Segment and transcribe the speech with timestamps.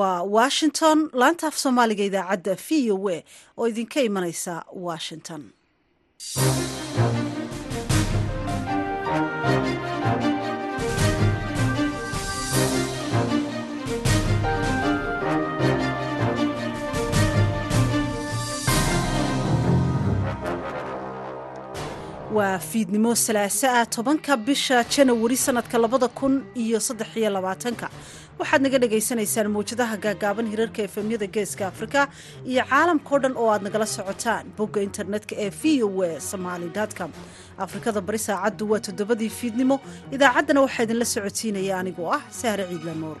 [0.00, 0.98] waa washington.
[1.20, 3.18] Laanta af soomaaliga idaacadda v o a
[3.58, 4.54] oo idinka imanaysa
[4.86, 5.42] washington.
[22.36, 27.90] Waa fiidnimo salaaso ah tobanka bisha janawari sanadka labada kun iyo saddex iyo labaatanka
[28.40, 32.00] waxaad naga dhagaysanaysaan mawjadaha gaagaaban hirarka efemyada geeska afrika
[32.50, 37.10] iyo caalamkao dhan oo aad nagala socotaan bogga internetka ee v o a somaly com.
[37.66, 39.76] Afrikada bari saacaddu waa toddobadii fiidnimo
[40.14, 43.18] idaacaddana waxaa idinla socotiinaya anigoo ah sahre ciidla nuur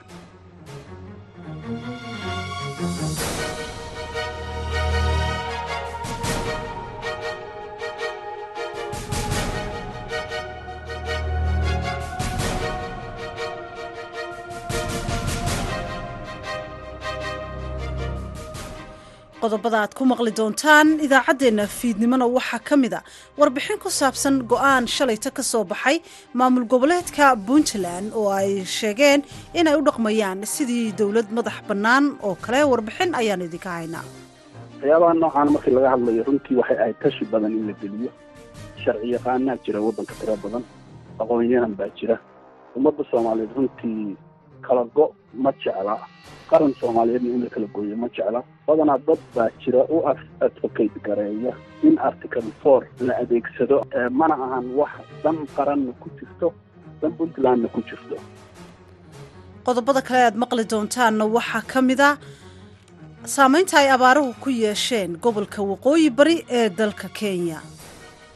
[19.42, 23.00] qodobada aad ku maqli doontaan idaacaddeenna fiidnimona waxaa ka mid a
[23.40, 25.96] warbixin ku saabsan go'aan shalayta ka soo baxay
[26.38, 29.20] maamul goboleedka puntland oo ay sheegeen
[29.60, 32.60] inay u dhaqmayaan sidii dowlad madax bannaan oo kale.
[32.70, 34.04] Warbixin ayaan idinka haynaa
[34.80, 38.10] waxyaabaha noocan markii laga hadlayo runtii waxay ahayd tashi badan in la geliyo.
[38.82, 40.64] Sharci yaqaanaa jira waddanka tiro badan
[41.22, 42.16] aqoon-yahan baa jira.
[42.76, 44.16] Ummadda soomaaliyeed runtii
[44.70, 45.10] kala go'
[45.44, 45.94] ma jecla.
[46.50, 48.40] Qaran soomaaliyeedna in la kala gooyo ma jecla.
[48.66, 49.96] Badanaa dad baa jira u
[50.46, 51.52] advocate gareeya
[51.88, 53.76] in article four la adeegsado
[54.20, 54.92] mana ahan wax
[55.24, 56.48] dan qaranna ku jirto
[57.02, 58.16] dan puntlandna ku jirto.
[59.66, 62.10] Qodobada kale aad maqli doontaanna waxaa ka mid a
[63.34, 67.58] saamaynta ay abaaruhu ku yeesheen gobolka waqooyi bari ee dalka kenya.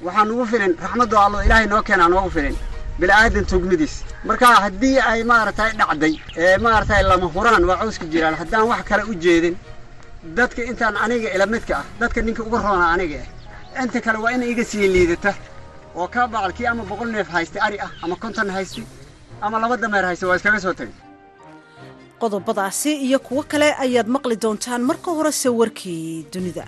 [0.04, 2.56] Waxaa nugu filin raxmaddu allo ilaahay noo keenaa noogu filin
[3.00, 3.94] bila'aadan tugmidiis
[4.28, 9.02] marka haddii ay maaragtay dhacday ee maaragtay lama huraan waa cawska jiraan haddaan wax kale
[9.10, 9.56] u jeedin
[10.38, 13.18] dadka intaan aniga ila midka ah dadka ninka uga roona aniga
[13.76, 15.32] ah inta kale waa ina iga sii liidata.
[15.98, 18.84] Oo kaa bacalkii ama boqol neef haystay ari ah ama konton haystay
[19.44, 20.94] ama laba dameer haystay waa iskaga soo tegay
[22.20, 26.64] qodobadaasi iyo kuwo kale ayaad maqli doontaan marka horese warkii dunida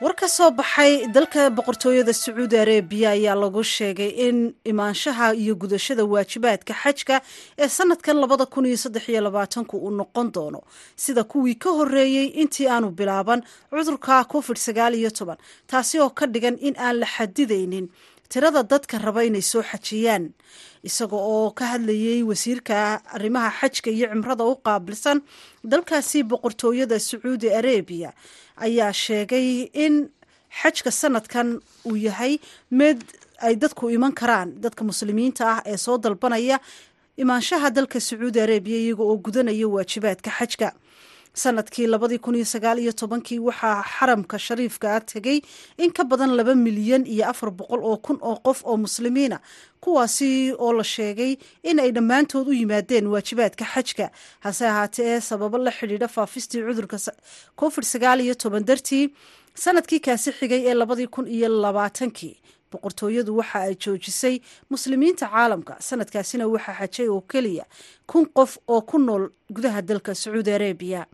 [0.00, 6.04] war ka soo baxay dalka boqortooyada sacuudi arabiya ayaa lagu sheegay in imaanshaha iyo gudashada
[6.04, 7.16] waajibaadka xajka
[7.58, 10.60] ee sanadkan labada kun iyo saddex iyo labaatanku uu noqon doono.
[10.96, 13.40] Sida kuwii ka horeeyey intii aanu bilaaban
[13.70, 17.88] cudurka covid sagaal iyo toban taasi oo ka dhigan in aan la xadidaynin.
[18.28, 20.24] Tirada dadka raba inay soo xajiyaan
[20.88, 22.76] isaga oo ka hadlayay wasiirka
[23.16, 25.18] arrimaha xajka iyo cimrada u qaabilsan
[25.72, 28.10] dalkaasi boqortooyada sacuudi arabiya
[28.66, 29.48] ayaa sheegay
[29.84, 29.94] in
[30.60, 31.48] xajka sanadkan
[31.88, 32.32] uu yahay
[32.80, 32.98] mid
[33.46, 36.56] ay dadku iman karaan dadka muslimiinta ah ee soo dalbanaya
[37.22, 40.68] imaanshaha dalka sacuudi arabiya iyaga oo gudanaya waajibaadka xajka
[41.42, 45.38] sannadkii labadii kun iyo sagaal iyo tobankii waxaa xaramka shariifka tegay
[45.78, 49.40] in ka badan laba milyan iyo afar boqol oo kun oo qof oo muslimiina
[49.80, 54.10] kuwaasi oo la sheegay in ay dhammaantood u yimaadeen waajibaadka xajka.
[54.40, 56.96] Hase ahaatee sababo la xidhiidha faafistii cudurka
[57.60, 59.12] covid sagaal iyo toban dartii
[59.54, 62.36] sannadkii kaasi xigay ee labadii kun iyo labaatankii.
[62.72, 67.64] Boqortooyadu waxa ay joojisay muslimiinta caalamka sanadkaasina waxaa xajay oo keliya
[68.10, 71.06] kun qof oo ku nool gudaha dalka sacuudi arabiya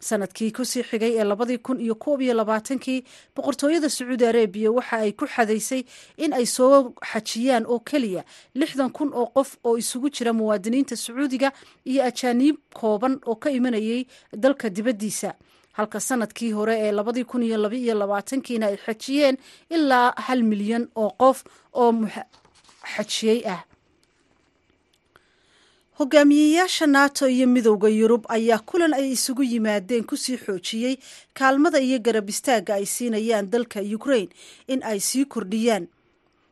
[0.00, 3.04] sannadkii ku sii xigay ee labadii kun iyo koob iyo labaatankii
[3.36, 5.82] boqortooyada sacuudi arabiya waxa ay ku xadaysay
[6.16, 11.52] in ay soo xajiyaan oo keliya lixdan kun oo qof oo isugu jira muwaadiniinta sacuudiga
[11.84, 15.34] iyo ajaaniib kooban oo ka imanayay dalka dibaddiisa.
[15.78, 19.36] Halka sannadkii hore ee labadii kun iyo laba iyo labaatankiina ay xajiyeen
[19.70, 21.92] ilaa hal milyan oo qof oo
[22.96, 23.62] xajiyey ah
[25.98, 30.94] hogaamiyeyaasha nato iyo midowda yurub ayaa kulan ay isugu yimaadeen ku sii xoojiyey
[31.34, 34.30] kaalmada iyo garab istaagga ay siinayaan dalka ukraine
[34.68, 35.88] in ay sii kordhiyaan.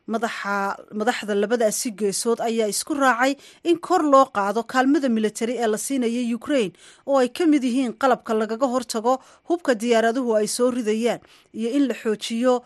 [0.07, 6.35] Madaxda labadaasi geesood ayaa isku raacay in kor loo qaado kaalmada militari ee la siinaya
[6.35, 6.73] ukraine
[7.07, 11.19] oo ay ka mid yihiin qalabka lagaga hortago hubka diyaaraduhu ay soo ridayaan
[11.55, 12.63] iyo in la xoojiyo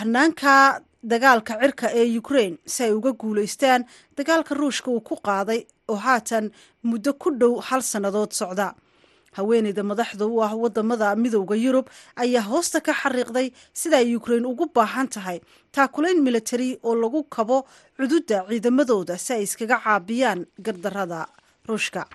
[0.00, 3.84] hanaanka dagaalka cirka ee ukraine si ay uga guulaystaan
[4.16, 6.50] dagaalka ruushka uu ku qaaday oo haatan
[6.82, 8.74] muddo ku dhow hal sannadood socda.
[9.38, 11.86] Haweeneyda madaxda u ah waddamada midowda yurub
[12.16, 15.38] ayaa hoosta ka xariiqday sida ay ukraine ugu baahan tahay
[15.72, 17.66] taakulayn militari oo lagu kabo
[17.96, 21.28] cududda ciidamadooda si ay iskaga caabiyaan gardarada
[21.68, 22.08] ruushka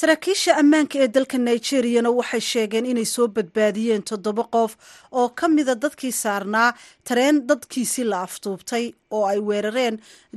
[0.00, 4.72] saraakiisha ammaanka ee dalka nigeriyana waxay sheegeen inay soo badbaadiyeen toddoba qof
[5.20, 6.74] oo ka mida dadkii saarnaa
[7.08, 8.84] tareen dadkiisii la aftuubtay
[9.16, 9.96] oo ay weerareen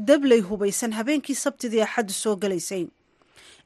[0.10, 2.88] dabley hubaysan habeenkii sabtidii axaddu soo galaysay.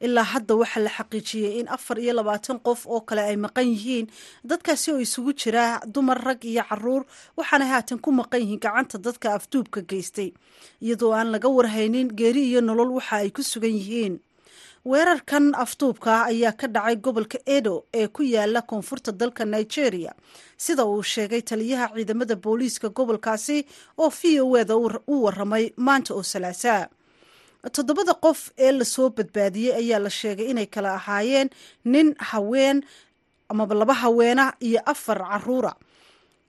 [0.06, 4.08] Ilaa hadda waxaa la xaqiijiyey in afar iyo labaatan qof oo kale ay maqan yihiin
[4.50, 7.06] dadkaasi oo isugu jira dumar rag iyo carruur
[7.38, 10.34] waxaanay haatan ku maqan yihiin gacanta dadka afduubka geystay
[10.82, 14.18] iyadoo aan laga warhaynin geeri iyo nolol waxa ay ku sugan yihiin
[14.86, 20.12] weerarkan afduubka ayaa ka dhacay gobolka edo ee ku yaalla koonfurta dalka nigeria.
[20.58, 23.66] Sida uu sheegay taliyaha ciidamada booliiska gobolkaasi
[23.98, 26.88] oo v o eda u waramay maanta oo salaasaa
[27.72, 31.50] toddobada qof ee la soo badbaadiyey ayaa la sheegay inay kala ahaayeen
[31.86, 32.84] nin haween
[33.50, 35.74] amaba laba haweena iyo afar caruura.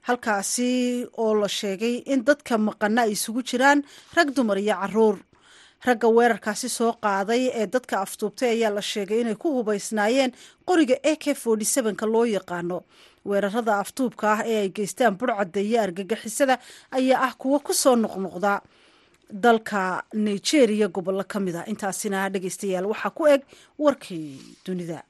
[0.03, 5.17] Halkaasi oo la sheegay in dadka maqana ay isugu jiraan rag dumar iyo carruur
[5.87, 10.33] ragga weerarkaasi soo qaaday ee dadka aftuubtay ayaa la sheegay inay ku hubaysnaayeen
[10.69, 11.35] qoriga a k
[12.01, 12.79] ka loo yaqaano.
[13.29, 16.59] Weerarada aftuubka ah ee ay geystaan burcadda iyo argagixisada
[16.91, 18.61] ayaa ah kuwo ku soo noqnoqda.
[19.45, 23.41] Dalka nigeria gobollo ka mid a intaasina dhegeystayaal waxaa ku eg
[23.79, 25.03] warkii dunida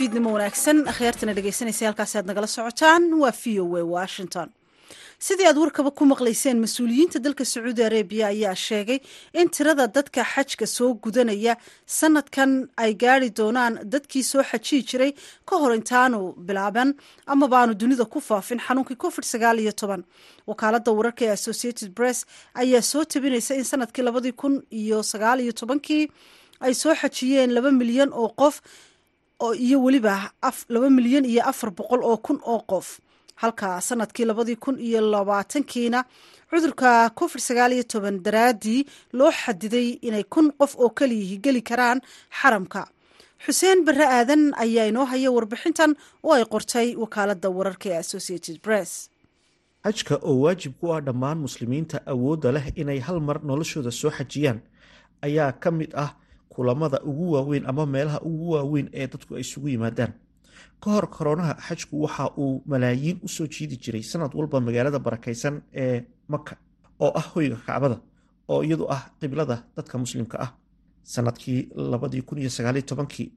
[0.00, 0.78] fiidnimo wanaagsan.
[0.92, 3.02] Akhyaartana dhegeysanaysa halkaasi aad nagala socotaan.
[3.22, 4.48] Waa v o a washington.
[5.26, 8.98] Sidii aad warkaba ku maqlayseen mas'uuliyiinta dalka sacuudi arabiya ayaa sheegay
[9.40, 11.54] in tirada dadka xajka soo gudanaya
[11.98, 12.50] sanadkan
[12.84, 15.12] ay gaari doonaan dadkii soo xajiyi jiray
[15.48, 16.94] ka hor intaanu bilaaban
[17.32, 20.02] amabaanu dunida ku faafin xanuunkii covid sagaal iyo toban.
[20.48, 22.24] Wakaalada wararka ee associated press
[22.62, 26.08] ayaa soo tabinaysa in sannadkii labadii kun iyo sagaal iyo tobankii
[26.64, 28.56] ay soo xajiyeen laba milyan oo qof
[29.54, 30.30] iyo weliba
[30.68, 33.00] laba milyan iyo afar boqol oo kun oo qof.
[33.42, 36.04] Halka sannadkii labadii kun iyo labaatankiina
[36.50, 42.00] cudurka covid sagaal iyo toban daraaddii loo xadiday inay kun qof oo keliyihi geli karaan
[42.40, 42.82] xaramka.
[43.44, 49.08] Xuseen barre aadan ayaa inoo haya warbixintan oo ay qortay wakaalada wararka ee associated press.
[49.84, 54.60] Xajka oo waajib ku ah dhammaan muslimiinta awoodda leh inay hal mar noloshooda soo xajiyaan
[55.26, 56.10] ayaa ka mid ah
[56.54, 60.12] kulamada ugu waaweyn ama meelaha ugu waaweyn ee dadku ay isugu yimaadaan.
[60.82, 65.62] Ka hor koronaha xajku waxa uu malaayiin u soo jiidi jiray sanad walba magaalada barakaysan
[65.82, 66.56] ee maka
[67.04, 67.96] oo ah hoyga kacbada
[68.48, 70.50] oo iyadu ah qiblada dadka muslimka ah.
[71.02, 72.38] Sanadkii labadii kun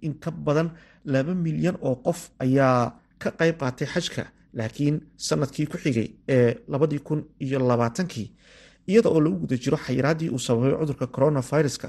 [0.02, 0.70] in ka badan
[1.06, 4.24] laba milyan oo qof ayaa ka qayb qaatay xajka
[4.54, 8.28] laakiin sannadkii ku xigay ee labadii kun iyo labaatankii
[8.88, 11.88] iyada oo lagu guda jiro xayiraadii uu sababay cudurka coronaviruska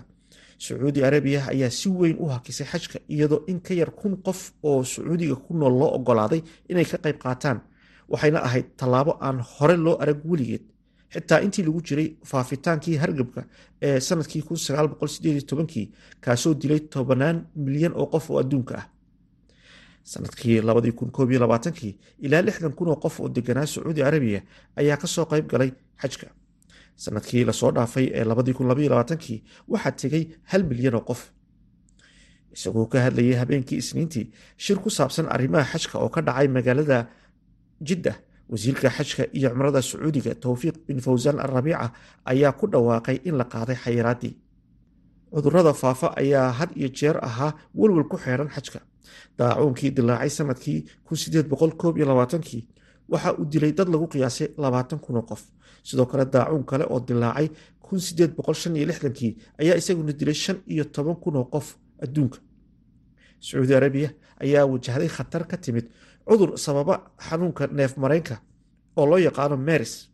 [0.59, 4.85] sacuudi arabiya ayaa si weyn u hakisay xajka iyadoo in ka yar kun qof oo
[4.85, 7.61] sacuudiga ku nool loo ogolaaday inay ka qayb qaataan.
[8.09, 10.63] Waxayna ahayd tallaabo aan hore loo arag weligeed.
[11.15, 13.45] Xitaa intii lagu jiray faafitaankii hargabka
[13.83, 14.43] ee sannadkii
[15.73, 15.87] kii
[16.21, 18.87] kaasoo dilay tobanaan milyan oo qof oo adduunka ah.
[20.03, 20.59] Sanadkii kii
[22.23, 22.43] ilaa
[22.77, 24.41] kun oo qof oo deganaa sacuudi arabiya
[24.77, 25.71] ayaa ka soo qayb galay
[26.03, 26.27] xajka
[27.03, 28.25] sannadkii la soo dhaafay ee
[29.25, 29.39] kii
[29.69, 31.21] waxaa tegay hal milyan oo qof.
[32.55, 36.99] Isagoo ka hadlayay habeenkii isniintii shir ku saabsan arrimaha xajka oo ka dhacay magaalada
[37.83, 38.13] jidda
[38.49, 41.93] wasiirka xajka iyo cumrada sacuudiga towfiiq bin fawsaan alrabiica
[42.25, 44.35] ayaa ku dhawaaqay in la qaaday xayiraadii.
[45.35, 48.81] Cudurada faafa ayaa had iyo jeer ahaa welwel ku xeeran xajka.
[49.39, 50.81] Daacuunkii dilaacay sannadkii
[52.43, 52.69] kii
[53.09, 55.43] waxa uu dilay dad lagu qiyaasay labaatan kun oo qof
[55.89, 57.49] sidoo kale daacuun kale oo dilaacay
[59.19, 61.67] kii ayaa isaguna dilay shan iyo toban kun oo qof
[62.05, 62.39] adduunka.
[63.41, 64.11] Sacuudi arabiya
[64.41, 65.87] ayaa wajahday khatar ka timid
[66.29, 66.95] cudur sababa
[67.29, 68.37] xanuunka neef mareenka
[68.97, 70.09] oo loo yaqaano meris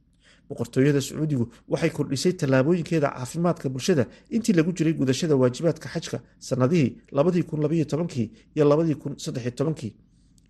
[0.48, 6.90] boqortooyada sacuudigu waxay kordhisay tallaabooyinkeeda caafimaadka bulshada intii lagu jiray gudashada waajibaadka xajka sannadihii
[7.74, 7.84] iyo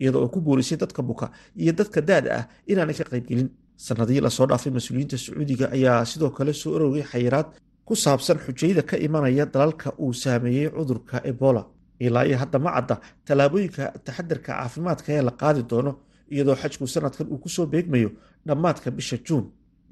[0.01, 3.49] iyada oo ku boorisay dadka buka iyo dadka da-da ah inaanay ka qaybgelin
[3.87, 7.49] sanadihii la soo dhaafay mas'uuliyiinta sacuudiga ayaa sidoo kale soo orogay xayiraad
[7.89, 11.63] ku saabsan xujayda ka imanaya dalalka uu saameeyey cudurka ebola.
[12.07, 12.95] Ilaa iyo hadda ma cadda
[13.27, 15.93] tallaabooyinka taxadarka caafimaadka ee la qaadi doono
[16.35, 18.11] iyadoo xajku sanadkan uu ku soo beegmayo
[18.47, 19.45] dhammaadka bisha juun.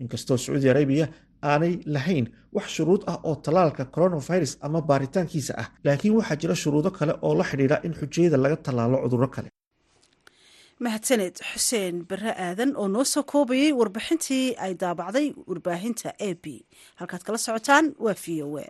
[0.03, 1.07] Inkastoo sacuudi arabiya
[1.51, 2.27] aanay lahayn
[2.57, 7.35] wax shuruud ah oo tallaalka coronavirus ama baaritaankiisa ah laakiin waxaa jira shuruudo kale oo
[7.39, 9.49] la xidhiidha in xujayada laga tallaalo cudurro kale
[10.85, 16.45] mahadsaned xuseen bare aadan oo noo soo koobayay warbixintii ay daabacday warbaahinta a b
[17.01, 18.67] halkaad kala socotaan waa v o a.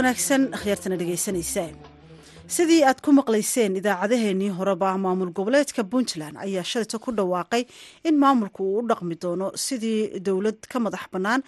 [0.00, 1.64] Wanaagsan akhyaartana dhegeysanaysa
[2.56, 7.62] sidii aad ku maqlayseen idaacadeheennii horeba maamul goboleedka puntland ayaa shalayta ku dhawaaqay
[8.08, 11.42] in maamulku uu u dhaqmi doono sidii dowlad ka madax bannaan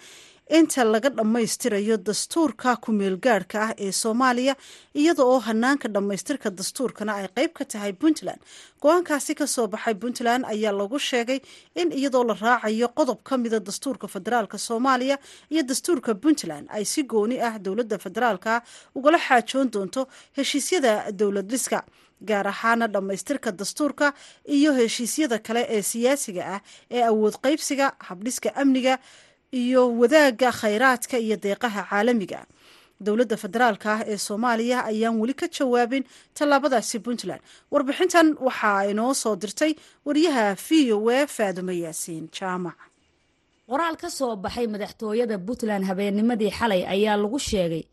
[0.49, 4.55] inta laga dhammaystirayo dastuurka ku-meelgaadhka ah ee soomaaliya
[4.93, 8.39] iyada oo hanaanka dhammaystirka dastuurkana ay qayb ka tahay puntland.
[8.83, 11.39] Go'aankaasi ka soo baxay puntland ayaa lagu sheegay
[11.75, 15.17] in iyadoo la raacayo qodob ka mida dastuurka federaalk soomaaliya
[15.49, 18.61] iyo dastuurka puntland ay si gooni ah dowladda federaalka
[18.95, 20.07] ugala xaajoon doonto
[20.37, 21.83] heshiisyada dowlad dhiska
[22.21, 24.13] gaar ahaana dhammaystirka dastuurka
[24.47, 28.99] iyo heshiisyada kale ee siyaasiga ah ee awood qaybsiga habdhiska amniga
[29.61, 32.41] iyo wadaagga khayraadka iyo deeqaha caalamiga.
[33.05, 36.03] Dowladda federaalka ah ee soomaaliya ayaan weli ka jawaabin
[36.37, 37.41] tallaabadaasi puntland.
[37.71, 39.71] Warbixintan waxaa inoo soo dirtay
[40.07, 42.77] wariyaha v o a faadumo yaasiin jaamac.
[43.69, 47.83] Qoraal ka soo baxay madaxtooyada puntland habeennimadii xalay ayaa lagu sheegay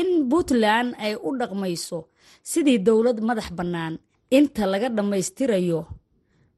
[0.00, 1.98] in puntland ay u dhaqmayso
[2.50, 3.94] sidii dowlad madax bannaan.
[4.38, 5.80] Inta laga dhammaystirayo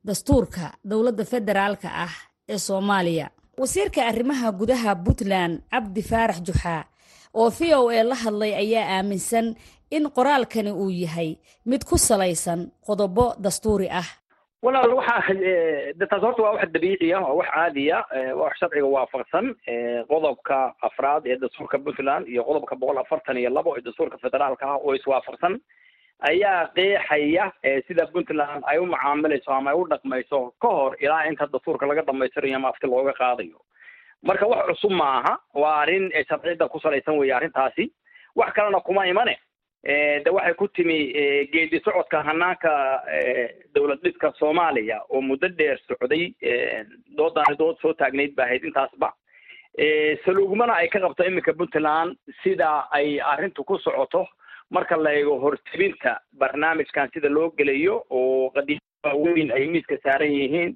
[0.07, 2.15] dastuurka dowladda federaalka ah
[2.53, 3.27] ee soomaaliya
[3.63, 6.83] wasiirka arrimaha gudaha puntland cabdi faarax juxaa
[7.41, 9.47] oo v o a la hadlay ayaa aaminsan
[9.97, 11.31] in qoraalkani uu yahay
[11.71, 14.09] mid ku salaysan qodobo dastuuri ah.
[14.67, 15.35] Walaal waxaa
[16.01, 17.99] de taas horta waa wax dabiici ah waa wax caadiya
[18.39, 19.47] waa wax sharciga waafaqsan
[20.11, 24.79] qodobka afraad ee dastuurka puntland iyo qodobka boqol afartan iyo labo ee dastuurka federaalka ah
[24.85, 25.55] oo iswaafaqsan
[26.31, 27.53] ayaa qeexaya
[27.89, 32.03] sida puntland ay u macaamilayso ama ay u dhaqmayso ka hor ilaa inta dastuurka laga
[32.07, 33.59] dhamaystirayo ama afti looga qaadayo.
[34.23, 37.91] Marka wax cusub ma aha waa arrin sharciyada ku salaysan weeye arrintaasi.
[38.37, 39.35] Wax kalena kuma imane
[40.25, 40.99] de waxay ku timi
[41.53, 42.71] geedi socodka hanaanka
[43.75, 46.31] dowlad dhiska soomaaliya oo muddo dheer socday
[47.19, 49.11] doodaani dood soo taagnayd ba ahayd intaasba.
[50.25, 54.27] Saluugmana ay ka qabto iminka puntland sida ay arrintu ku socoto
[54.77, 60.73] marka la eego hortebinta barnaamijkan sida loo gelayo oo qadiimo waaweyn ay miiska saaran yihiin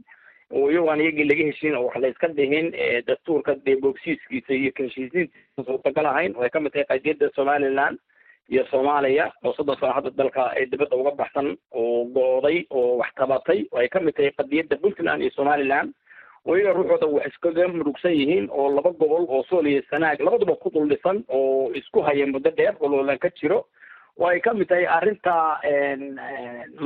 [0.52, 2.72] oo iyagoan iyagii laga heshiin oo wax la iska dhihin
[3.06, 7.98] dastuurka dee boogsiiskiisa iyo kaheshiisiintiisa suurtagal ahayn oo ay ka mid tahay qadiyadda somaliland
[8.50, 13.10] iyo soomaaliya oo soddon sano hadda dalka ee dibadda uga baxsan oo gooday oo wax
[13.16, 15.92] tabatay oo ay ka mid tahay qadiyadda puntland iyo somaliland
[16.46, 20.54] oo iyaga ruuxooda wax iskaga murugsan yihiin oo laba gobol oo sool iyo sanaag labaduba
[20.62, 23.64] ku dul dhisan oo isku haya muddo dheer oo loolan ka jiro
[24.20, 25.34] oo ay ka mid tahay arrinta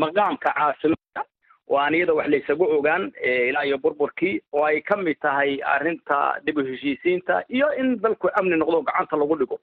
[0.03, 1.23] maqaamka caasimada
[1.71, 3.05] oo aan iyada wax laysaga ogaan
[3.49, 8.29] ilaa iyo burburkii oo ay ka mid tahay arrinta dib u heshiisiinta iyo in dalku
[8.41, 9.59] amni noqdo gacanta lagu dhigo.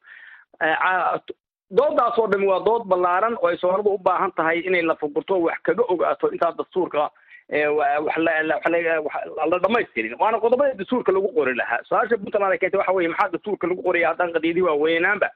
[1.78, 3.36] Doodaas oo dhami waa dood ballaaran.
[3.42, 7.10] Oo ay soomaalida u baahan tahay inay la fugurto wax kaga ogaato intaa dastuurka
[9.52, 11.84] la dhamaystirin waana qodobada dastuurka lagu qori lahaa.
[11.90, 15.28] Su'aasha puntland ay keentay waxa weye maxaa dastuurka lagu qoraya haddaan qadiyadii waaweynaanba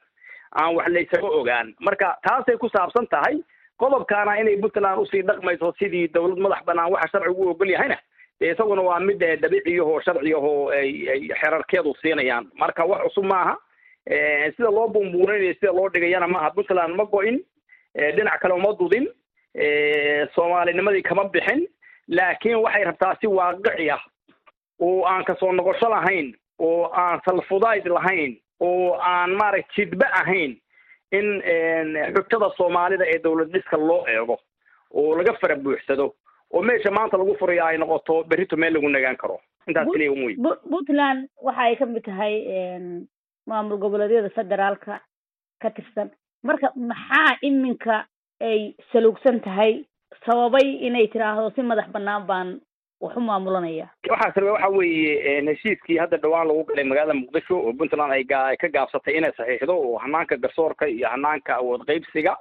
[0.55, 1.73] aan wax laysaga ogaan.
[1.79, 3.37] Marka taasay ku saabsan tahay
[3.79, 7.97] qodobkaana inay puntland u sii dhaqmayso sidii dowlad madax banaan waxa sharcigu u ogol yahayna
[8.39, 12.45] dee isaguna waa mid dabiiciyahoo sharciyahoo ay xerarkeedu siinayaan.
[12.59, 13.55] Marka wax cusub maaha
[14.55, 16.51] sida loo bumbuurinayo sida loo dhigayana maaha.
[16.55, 17.39] Puntland ma go-in
[17.95, 19.07] dhinac kale uma dudin
[20.35, 21.67] soomaalinimadii kama bixin
[22.07, 24.01] laakiin waxay rabtaa si waaqici ah
[24.79, 28.37] oo aan ka soo noqosho lahayn oo aan salfudayd lahayn
[28.67, 30.53] oo aan maaragt jidba ahayn
[31.11, 31.27] in
[32.15, 34.37] xujada soomaalida ee dowlad dhiska loo eego
[34.93, 36.05] oo laga fara buuxsado
[36.53, 39.39] oo meesha maanta lagu furayo ay noqoto berrito meel lagu nagaan karo.
[39.67, 40.35] Intaas keliya un wey
[40.71, 42.33] puntland waxa ay ka mid tahay
[43.47, 44.99] maamul goboleedyada federaalka
[45.61, 46.09] ka tirsan.
[46.43, 48.05] Marka maxaa iminka
[48.41, 49.85] ay saluugsan tahay?
[50.25, 52.49] Sababay inay tiraahdo si madax banaan baan
[53.01, 57.73] wax u maamulanaya waxaa sababay waxa weeye heshiiskii hadda dhawaan lagu galay magaalada muqdisho oo
[57.73, 58.23] puntland ay
[58.61, 62.35] ka gaabsatay inay saxiixdo oo hanaanka garsoorka iyo hanaanka awood qaybsiga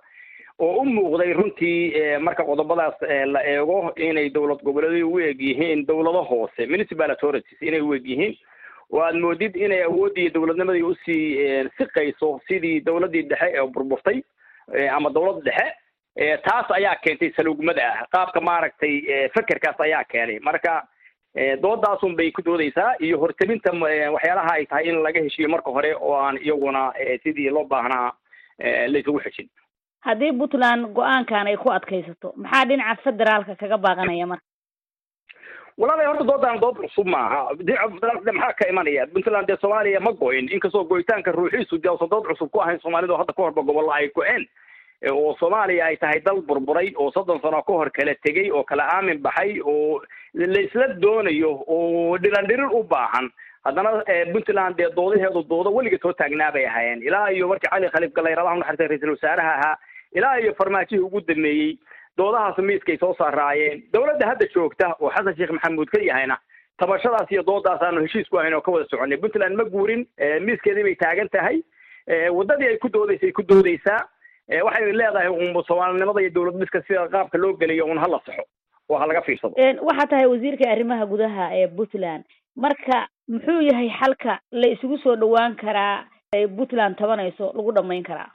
[0.59, 1.95] oo u muuqday runtii
[2.26, 3.00] marka qodobadaas
[3.35, 6.67] la eego inay dowlad goboleedyada u eg yihiin dowlado hoose.
[6.67, 8.35] Municipal authorities inay u eg yihiin
[8.93, 11.25] oo aad moodid inay awooddii dowladnimadii u sii
[11.79, 14.21] siqayso sidii dowladdii dhexe ee burburtay
[14.97, 15.73] ama dowlad dhexe
[16.45, 18.95] taas ayaa keentay saluugmada ah qaabka maaragtay
[19.35, 20.38] fekerkaas ayaa keenay.
[20.40, 20.87] Marka
[21.62, 26.14] doodaasun bay ku doodaysaa iyo hortelinta waxyaalaha ay tahay in laga heshiiyo marka hore oo
[26.14, 28.12] aan iyaguna sidii loo baahnaa
[28.88, 29.49] laysugu xejin
[30.00, 34.45] haddii puntland go'aankan ay ku adkaysato maxaa dhinaca federaalka kaga baaqanaya marka?
[35.79, 37.55] Walaalay horta doodaan dood cusub maaha.
[37.55, 39.07] Dhinaca maxaa ka imanaya?
[39.07, 43.17] Puntland dee soomaaliya ma go-in inkastoo goyitaanka ruuxiisu de usan dood cusub ku ahayn soomaalida
[43.17, 44.45] hadda ka horba gobollo ay go-een
[45.09, 48.85] oo soomaaliya ay tahay dal burburay oo soddon sano ka hor kala tegey oo kala
[48.95, 50.00] aamin baxay oo
[50.35, 53.30] laisla doonayo oo dhiran dhirir u baahan.
[53.64, 53.90] Haddana
[54.33, 57.02] puntland dee doodaheedu doodo weliga soo taagnaa bay ahaayeen.
[57.02, 59.76] Ilaa iyo markii cali khaliif galayrabaha unaxaristay ra'iisul wasaaraha ahaa
[60.14, 61.76] ilaa iyo farmaajihii ugu dameeyey
[62.16, 66.38] doodahaas miiskay soo saaraayeen dowladda hadda joogta oo xasan sheekh maxamuud ka yahayna
[66.78, 69.19] tabashadaas iyo doodaas aanu heshiis ku ahayn oo ka wada soconay.
[69.21, 70.07] Puntland ma guurin
[70.40, 71.61] miiskeedii bay taagan tahay.
[72.38, 74.00] Waddadii ay ku doodaysay ku doodaysaa
[74.66, 78.42] waxay leedahay un soomaalinimada iyo dowlad dhiska sida qaabka loo geliyo un hala saxo
[78.88, 79.54] oo ha laga fiirsado.
[79.88, 82.25] Waxaa tahay wasiirka arrimaha gudaha ee puntland.
[82.57, 86.04] Marka muxuu yahay xalka la isugu soo dhawaan karaa
[86.35, 88.30] ay puntland tabanayso lagu dhamayn karaa?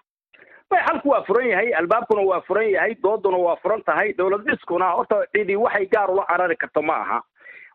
[0.72, 4.90] Bay xalku waa furan yahay albaabkuna waa furan yahay dooduna waa furan tahay dowlad dhiskuna
[4.96, 7.20] horta cidi waxay gaar ula carari karto ma aha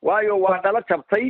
[0.03, 1.25] waayo waa dhala jabtay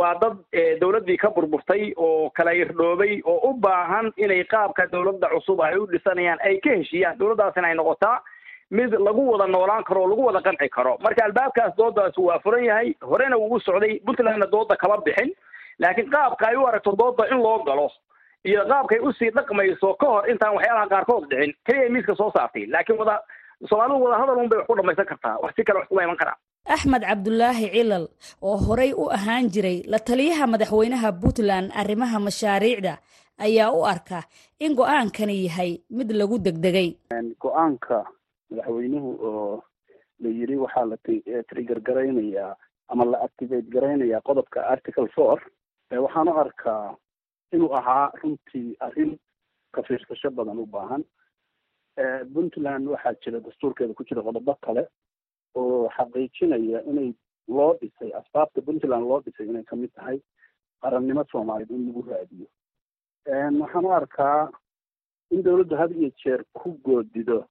[0.00, 0.36] waa dad
[0.80, 5.86] dowladdii ka burburtay oo kala irdhoobay oo u baahan inay qaabka dowladda cusub ay u
[5.86, 8.22] dhisanayaan ay ka heshiiyaan dowladdaasina ay noqotaa
[8.70, 10.96] mid lagu wada noolaan karo oo lagu wada qanci karo.
[11.00, 15.32] Marka albaabkaas doodaas waa furan yahay horena wuu u socday puntlandna dooda kama bixin
[15.78, 17.90] laakiin qaabka ay u aragto dooda in loo galo
[18.44, 22.66] iyo qaabkay u sii dhaqmayso ka hor intaan waxyaalaha qaarkood dhicin keliya miiska soo saartay.
[22.66, 23.20] Laakiin wada
[23.68, 26.16] soomaalidu wada hadal un bay wax ku dhamaysan kartaa wax si kale wax kuma iman
[26.16, 26.36] karaa
[26.74, 28.06] axmed cabdulaahi cilal
[28.48, 32.94] oo horey u ahaan jiray la taliyaha madaxweynaha puntland arrimaha mashaariicda
[33.46, 34.18] ayaa u arka
[34.64, 36.88] in go'aankani yahay mid lagu degdegay.
[37.44, 37.98] Go'aanka
[38.50, 39.62] madaxweynuhu oo
[40.22, 40.96] la yiri waxaa la
[41.50, 42.52] trigger garaynayaa
[42.92, 45.38] ama la activate garaynayaa qodobka article four
[46.04, 46.96] waxaan u arkaa
[47.54, 49.12] inuu ahaa runtii arrin
[49.74, 51.02] ka fiirsasho badan u baahan.
[52.34, 54.82] Puntland waxaa jira dastuurkeeda ku jira qodobo kale
[55.54, 57.12] oo xaqiijinaya inay
[57.48, 60.18] loo dhisay asbaabta puntland loo dhisay inay ka mid tahay
[60.82, 62.46] qarannimo soomaaliyeed in lagu raadiyo.
[63.60, 64.50] Waxaan u arkaa
[65.30, 67.44] in dowladdu had iyo jeer ku goodido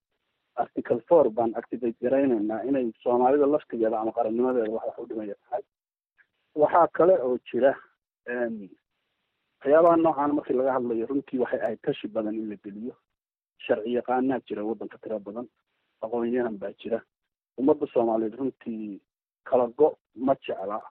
[0.55, 5.63] article four baan activate garaynaynaa inay soomaalida laftigeeda ama qarannimadeeda wax wax u dhimaya tahay.
[6.55, 7.71] Waxaa kale oo jira
[9.59, 12.93] waxyaabaha noocan markii laga hadlayo runtii waxay ahayd tashi badan in la geliyo.
[13.65, 15.47] Sharci yaqaanaa jira waddanka tiro badan
[16.03, 17.01] aqoon-yahan baa jira
[17.57, 18.99] ummadda soomaaliyeed runtii
[19.49, 20.81] kala go ma jecla.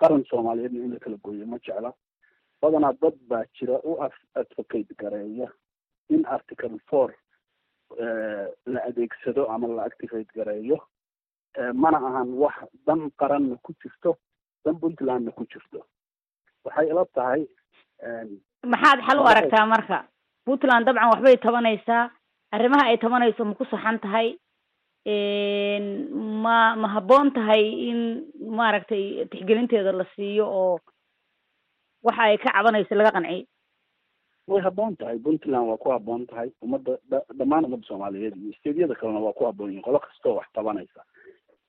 [0.00, 1.92] Qaran soomaaliyeedna in la kala gooyo ma jecla.
[2.62, 3.98] Badanaa dad baa jira u
[4.34, 5.48] advocate gareeya
[6.08, 7.14] in article four
[8.66, 10.78] la adeegsado ama la activate gareeyo.
[11.74, 12.54] Mana ahan wax
[12.86, 14.16] dan qaranna ku jirto
[14.64, 15.84] dan puntlandna ku jirto.
[16.64, 17.46] Waxay ila tahay
[18.72, 19.98] maxaad xal u aragtaa marka?
[20.46, 22.10] Puntland dabcan waxbay tabanaysaa
[22.52, 24.38] arrimaha ay tabanayso ma ku saxan tahay
[26.44, 27.98] ma ma habboon tahay in
[28.58, 30.78] maaragtay tixgelinteeda la siiyo oo
[32.02, 33.46] waxa ay ka cabanayso laga qanciyo
[34.46, 35.18] way habboon tahay.
[35.18, 36.50] Puntland waa ku habboon tahay.
[36.60, 36.98] Ummadda
[37.32, 41.00] dhammaan ummadda soomaaliyeed iyo steedyada kalena waa ku habboon yihiin qolo kastoo wax tabanaysa.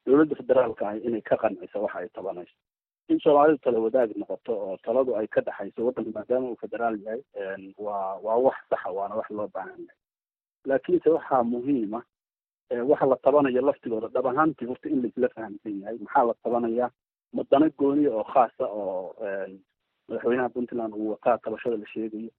[0.06, 2.52] Dowladda federaalka ah inay ka qanciso waxa ay tabanayso
[3.10, 7.21] in soomaalidu tala wadaag noqoto oo taladu ay ka dhexayso waddanka maadaama uu federaal yahay
[7.78, 10.00] waa waa wax saxa waana wax loo baahan yahay.
[10.65, 12.04] Laakiinse waxaa muhiima
[12.71, 15.97] waxa la tabanayo laftigooda dhab ahaantii horta in laisla fahamsan yahay.
[15.97, 16.89] Maxaa la tabanayaa?
[17.34, 19.15] Madano gooniya oo khaasa oo
[20.10, 22.30] madaxweynaha puntland uu wataa tabashada la sheegayo.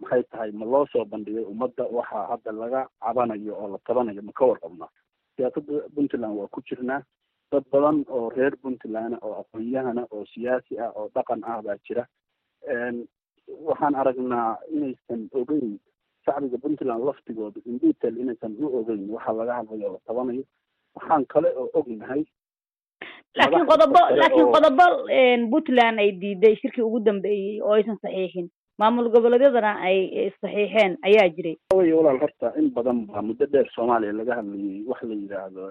[0.00, 0.50] Maxay tahay?
[0.52, 1.84] Ma loo soo bandhigay ummadda?
[1.90, 4.88] Waxa hadda laga cabanayo oo la tabanayo ma ka warqabnaa
[5.36, 7.02] siyaasadda puntland waa ku jirnaa.
[7.52, 12.06] Dad badan oo reer puntland oo aqoon-yahana oo siyaasi ah oo dhaqan ah baa jira.
[13.68, 15.78] Waxaan aragnaa inaysan ogeyn
[16.26, 20.44] shacbiga puntland laftigooda in detail inaysan u ogeyn waxa laga hadlayo la tabanayo
[20.94, 22.24] waxaan kale oo ognahay
[23.38, 24.84] laakiin qodobo laakiin qodobo
[25.54, 28.48] puntland ay diiday shirkii ugu dambeeyey oo aysan saxiixin.
[28.78, 34.12] Maamul goboleedyadana ay saxiixeen ayaa jiray way walaal horta in badan baa muddo dheer soomaaliya
[34.20, 35.62] laga hadlayay wax la yidhaahdo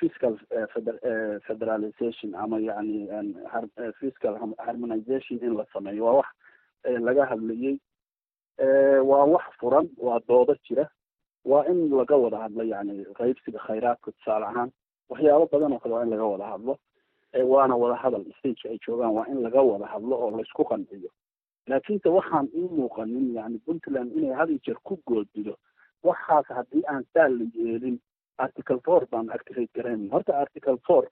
[0.00, 0.34] fiscal
[1.46, 3.08] federalization ama yani
[4.00, 6.04] fiscal harmonization in la sameeyo.
[6.04, 6.28] Waa wax
[7.00, 7.78] laga hadlayay
[9.10, 10.88] waa wax furan waa doodo jira.
[11.44, 14.70] Waa in laga wada hadlo yani qaybsiga khayraadka tusaale ahaan
[15.08, 16.78] waxyaabo badan oo kale waa in laga wada hadlo.
[17.52, 21.10] Waana wada hadal stage ay joogaan waa in laga wada hadlo oo laysku qanciyo
[21.66, 25.56] laakiinse waxaan ii muuqanin yani puntland inay had iyo jeer ku goodido.
[26.02, 27.98] Waxaas haddii aan saa la yeelin
[28.38, 31.06] article four baan activate garayn horta article four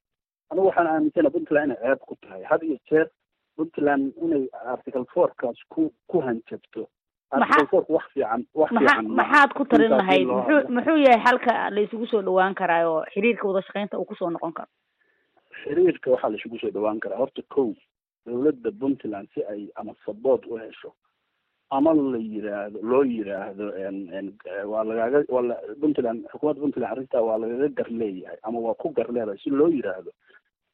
[0.51, 2.43] anigu waxaan aaminsana puntland inay ceeb ku tahay.
[2.45, 3.09] Had iyo jeer
[3.57, 6.89] puntland inay article four kaas ku ku hanjabto
[9.19, 10.27] maxaad ku tarin lahayd?
[10.69, 14.31] muxuu yahay xalka la isugu soo dhawaan karaa oo xiriirka wada shaqeynta uu ku soo
[14.31, 14.69] noqon karo?
[15.65, 17.75] Xiriirka waxaa la isugu soo dhawaan karaa horta kow
[18.27, 20.93] dowladda puntland si ay ama support u hesho
[21.71, 23.65] ama la yiraahdo loo yiraahdo
[24.73, 29.09] waa lagaga waa puntland xukuumadda puntland arrintaa waa lagaga gar leeyahay ama waa ku gar
[29.13, 30.11] leedahay si loo yiraahdo.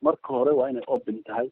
[0.02, 1.48] Marka hore waa inay open tahay.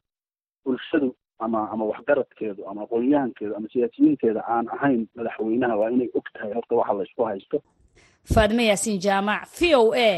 [0.65, 6.53] Bulshadu ama ama waxgaradkeedu ama aqoon-yahankeedu ama siyaasiyiinteeda aan ahayn madaxweynaha waa inay og tahay
[6.57, 7.57] horta waxa la isku haysto.
[8.35, 10.09] Faadime yaasiin jaamac v o a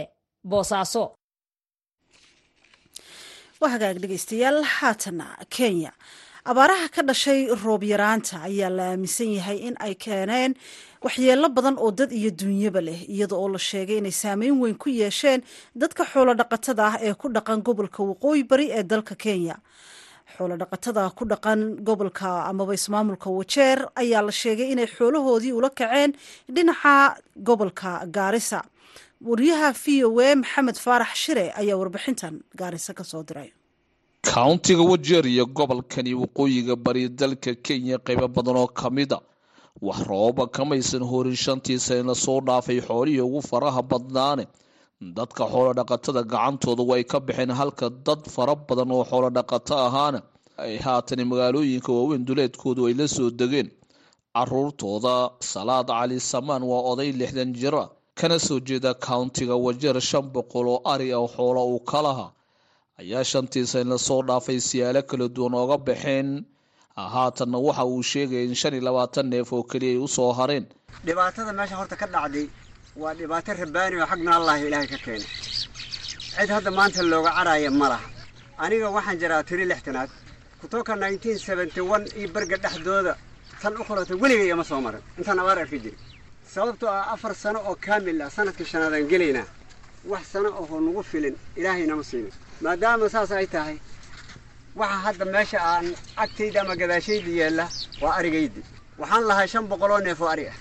[0.50, 1.04] boosaaso.
[3.60, 5.92] Waa hagaag dhegeystayaal haatana kenya.
[6.50, 10.52] Abaaraha ka dhashay roob yaraanta ayaa la aaminsan yahay in ay keeneen
[11.04, 14.88] waxyeelo badan oo dad iyo duunyaba leh iyada oo la sheegay inay saameyn weyn ku
[14.92, 15.40] yeesheen
[15.74, 19.56] dadka xoolo dhaqatada ah ee ku dhaqan gobolka waqooyi bari ee dalka kenya
[20.36, 26.12] xoolo dhaqatada ku dhaqan gobolka amaba ismaamulka wajeer ayaa la sheegay inay xoolahoodii ula kaceen
[26.54, 26.94] dhinaca
[27.48, 28.60] gobolka gaarisa
[29.28, 33.52] wariyaha v o a maxamed faarax shire ayaa warbixintan gaarisa ka soo diray.
[34.22, 39.20] Kauntiga wajeer iyo gobolkani waqooyiga bari dalka kenya qaybo badan oo ka mid a.
[39.82, 44.44] Wax rooba kamaysan horin shantii sanena soo dhaafay xoolihii ugu faraha badnaane
[45.00, 50.20] dadka xoolo dhaqatada gacantooda way ka baxeen halka dad fara badan oo xoolo dhaqato ahaana
[50.58, 53.68] ay haatan magaalooyinka waaweyn duleedkoodu ay la soo degeen.
[54.36, 57.84] Caruurtooda salaad cali samaan waa oday lixdan jira
[58.18, 62.30] kana soo jeeda kauntiga wajeer shan boqol oo ari ah xoolo uu ka lahaa.
[63.00, 66.28] Ayaa shantii sanna soo dhaafay siyaalo kala duwan ooga baxeen
[66.96, 70.64] haatanna waxa uu sheegaya in shan iyo labaatan neef oo keliya ay u soo hareen.
[71.06, 72.46] Dhibaatada meesha horta ka dhacday
[73.00, 75.30] waa dhibaato rabbaani oo xag min allahi ilaahay ka keenay.
[76.36, 78.06] Cid hadda maanta looga caraya ma laha.
[78.64, 80.10] Aniga waxaan jiraa tiri lixtanaad
[80.60, 83.12] kutoka nineteen seventy one iyo berga dhexdooda
[83.60, 85.02] tan u qorata weligay ama soo marin.
[85.18, 85.98] Intaan abaar arki jiri
[86.54, 89.46] sababtoo ah afar sano oo kaamil ah sanadka shanaadaan gelaynaa
[90.10, 92.32] wax sano oo nagu filin ilaahay nama siinin.
[92.62, 93.76] Maadaama saas ay tahay
[94.80, 95.86] waxa hadda meesha aan
[96.22, 97.66] agtayda ama gadaashayda yaalla
[98.02, 98.62] waa arigaydi.
[99.00, 100.56] Waxaan lahaa shan boqol oo neef oo ari ah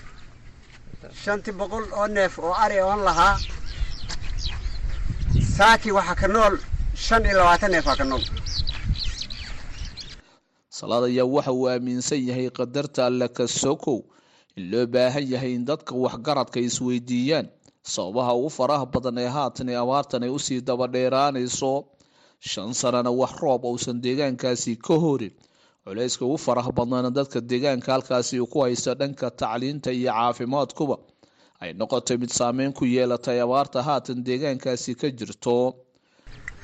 [1.12, 3.36] shanti boqol oo neef oo ari oon lahaa
[5.56, 6.54] saaki waxaa ka nool
[6.94, 8.22] shan iyo labaatan neef aa ka nool.
[10.70, 14.00] Salaad ayaa waxa uu aaminsan yahay qadarta alle ka sokow
[14.56, 17.46] in loo baahan yahay in dadka waxgaradka isweydiiyaan
[17.82, 21.72] sababaha ugu faraha badan ee haatan abaartan ay u sii dabadheeraanayso
[22.50, 25.32] shan sanana wax roob uusan deegaankaasi ka horin
[25.84, 30.96] culayska ugu faraha badnaana dadka deegaanka halkaasi uu ku haysta dhanka tacliinta iyo caafimaadkuba
[31.62, 35.54] ay noqotay mid saameyn ku yeelatay abaarta haatan deegaankaasi ka jirto.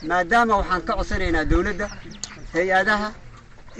[0.09, 1.87] Maadaama waxaan ka codsanaynaa dowladda
[2.55, 3.09] hay'adaha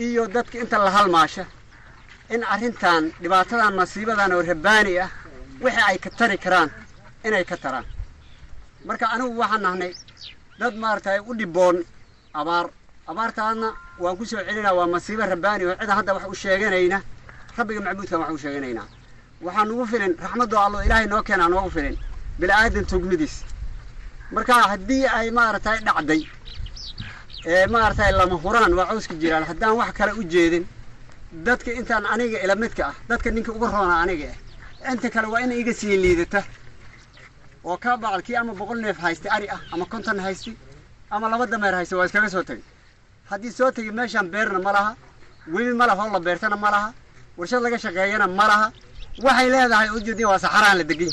[0.07, 1.45] iyo dadka inta la halmaasha
[2.35, 5.11] in arrintan dhibaatadan masiibadan oo rabbaani ah
[5.65, 6.71] wixii ay ka tari karaan
[7.27, 7.87] inay ka taraan.
[8.87, 9.93] Marka anigu waxaan nahnay
[10.61, 11.77] dad maaragtay u dhiboon
[12.41, 12.67] abaar
[13.11, 13.69] abaartaadna
[14.03, 16.99] waan ku soo celinaa waa masiibo rabbaani oo cidan hadda wax u sheeganayna.
[17.59, 18.87] Rabbiga macbuudkan wax u sheeganaynaa
[19.45, 21.97] waxaa nugu filin raxmadoo allo ilaahay noo keenaa noogu filin.
[22.41, 23.35] Bila'aadan tugmidiis
[24.35, 26.23] marka haddii ay maaragtay dhacday
[27.47, 30.65] ee maaragtay lama huraan waa cawska jiraan haddaan wax kale u jeedin
[31.47, 34.27] dadka intaan aniga ila midka ah dadka ninka uga roona aniga
[34.85, 36.41] ah inta kale waa ina iga sii liidata.
[37.65, 40.53] Oo ka bacd kii ama boqol neef haysta ari ah ama konton haysti
[41.11, 42.63] ama laba dameer haysta waa iskaga soo tegay
[43.31, 44.93] haddii soo tegi meeshaan beerna ma laha
[45.55, 46.89] webi ma laha oo la beertana ma laha
[47.39, 48.67] warshad laga shaqeeyana ma laha
[49.25, 51.13] waxay leedahay ujeedin waa saxaraan la degan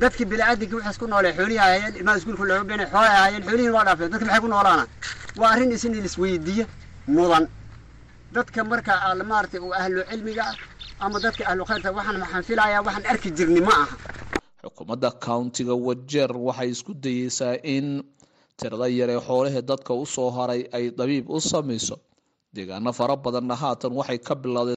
[0.00, 3.84] dadkii bini'aadinka waxaas ku noolee xoolihii ahaayeen ilmaha iskuulka looga beenay xoolay ahaayeen xoolihiin waa
[3.88, 4.84] dhaafeen dadka maxay ku noolaana
[5.40, 6.64] waa arrin isin ilisweydiiye
[7.14, 7.44] mudan.
[8.34, 8.92] Dadka marka
[9.30, 10.54] maaragtay uu ahlu cilmiga ah
[11.04, 13.86] ama dadka ahlu khayrka waxaan maxaan filayaa waxaan arki jirni ma aha.
[14.64, 17.86] Xukuumadda countiga wajeer waxay isku dayeysaa in
[18.58, 21.96] tirada yar ee dadka u soo haray ay dabiib u samayso.
[22.54, 24.76] Deegaano fara badanna haatan waxay ka bilowdeen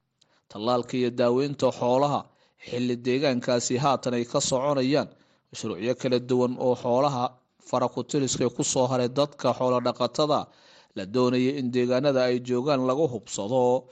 [0.51, 2.21] tallaalka iyo daaweynta xoolaha.
[2.67, 5.07] Xilli deegaankaasi haatan ay ka soconayaan.
[5.51, 7.23] Mashruucyo kala duwan oo xoolaha
[7.69, 10.47] farakutiriska ku soo haray dadka xoolo dhaqatada
[10.95, 13.87] la doonaya in deegaanada ay joogaan lagu hubsado.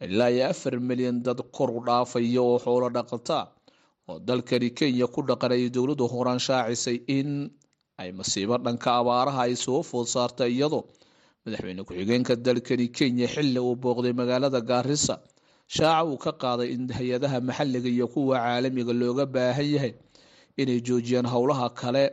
[0.00, 3.38] Ilaa iyo afar milyan dad kor dhaafaya oo xoolo dhaqata
[4.08, 7.50] oo dalkani kenya ku dhaqan ay dowladdu horaan shaacisay in
[8.02, 10.82] ay masiibo dhanka abaaraha ay soo food saartay iyadoo
[11.44, 15.14] madaxweyne ku-xigeenka dalkani kenya xilli uu booqday magaalada gaarisa
[15.76, 19.92] shaaca uu ka qaaday in hay'adaha maxalliga iyo kuwa caalamiga looga baahan yahay
[20.60, 22.04] inay joojiyaan howlaha kale.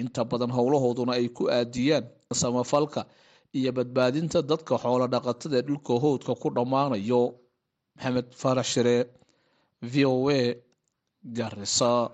[0.00, 2.04] Inta badan howlahooduna ay ku aadiyaan
[2.40, 3.00] samafalka
[3.58, 7.22] iyo badbaadinta dadka xoolo dhaqatada dhulka howdka ku dhammaanayo.
[7.96, 8.96] Maxamed faarax shire
[9.92, 10.40] v o a
[11.38, 12.12] garisa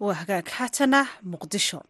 [0.00, 0.48] waa hagaag
[1.32, 1.80] muqdisho.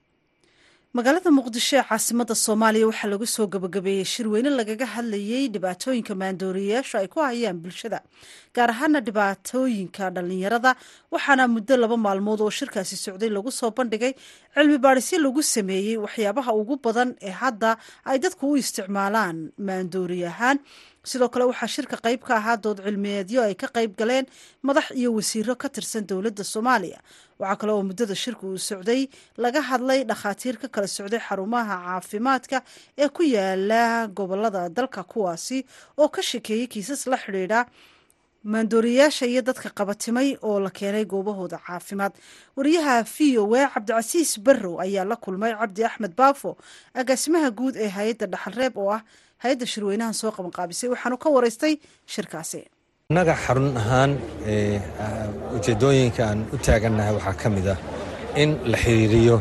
[0.96, 7.08] Magaalada muqdisho ee caasimada soomaaliya waxaa lagu soo gabagabeeyey shirweyne lagaga hadlayey dhibaatooyinka maandooriyayaashu ay
[7.12, 8.00] ku hayaan bulshada
[8.56, 10.70] gaar ahaana dhibaatooyinka dhalinyarada.
[11.12, 14.12] Waxaana muddo laba maalmood oo shirkaasi socday lagu soo bandhigay
[14.54, 17.76] cilmi baadhisyo lagu sameeyey waxyaabaha ugu badan ee hadda
[18.08, 20.56] ay dadku u isticmaalaan maandoori ahaan
[21.10, 24.26] sidoo kale waxaa shirka qayb ka ahaa dood cilmiyeedyo ay ka qayb galeen
[24.62, 27.00] madax iyo wasiiro ka tirsan dowladda soomaaliya.
[27.40, 29.08] Waxaa kale oo muddada shirka uu socday
[29.44, 32.58] laga hadlay dhakhaatiir ka kala socday xarumaha caafimaadka
[33.02, 35.58] ee ku yaalla gobollada dalka kuwaasi
[35.98, 37.60] oo ka shakeeyey kiisas la xidhiidha
[38.44, 42.12] maandooriyayaasha iyo dadka qabatimay oo la keenay goobahooda caafimaad.
[42.56, 46.56] Wariyaha v o a cabdicasiis barrow ayaa la kulmay cabdi axmed baafo
[46.94, 49.02] agaasimaha guud ee hay'adda dhaxalreeb oo ah
[49.42, 50.88] hay'adda shirweynahan soo qabanqaabisay.
[50.94, 51.74] Waxaanu ka waraystay
[52.14, 52.60] shirkaasi.
[53.10, 54.10] Annaga xarun ahaan
[55.56, 57.78] ujeeddooyinka aan u taagannahay waxaa ka mid ah
[58.42, 59.36] in la xiriiriyo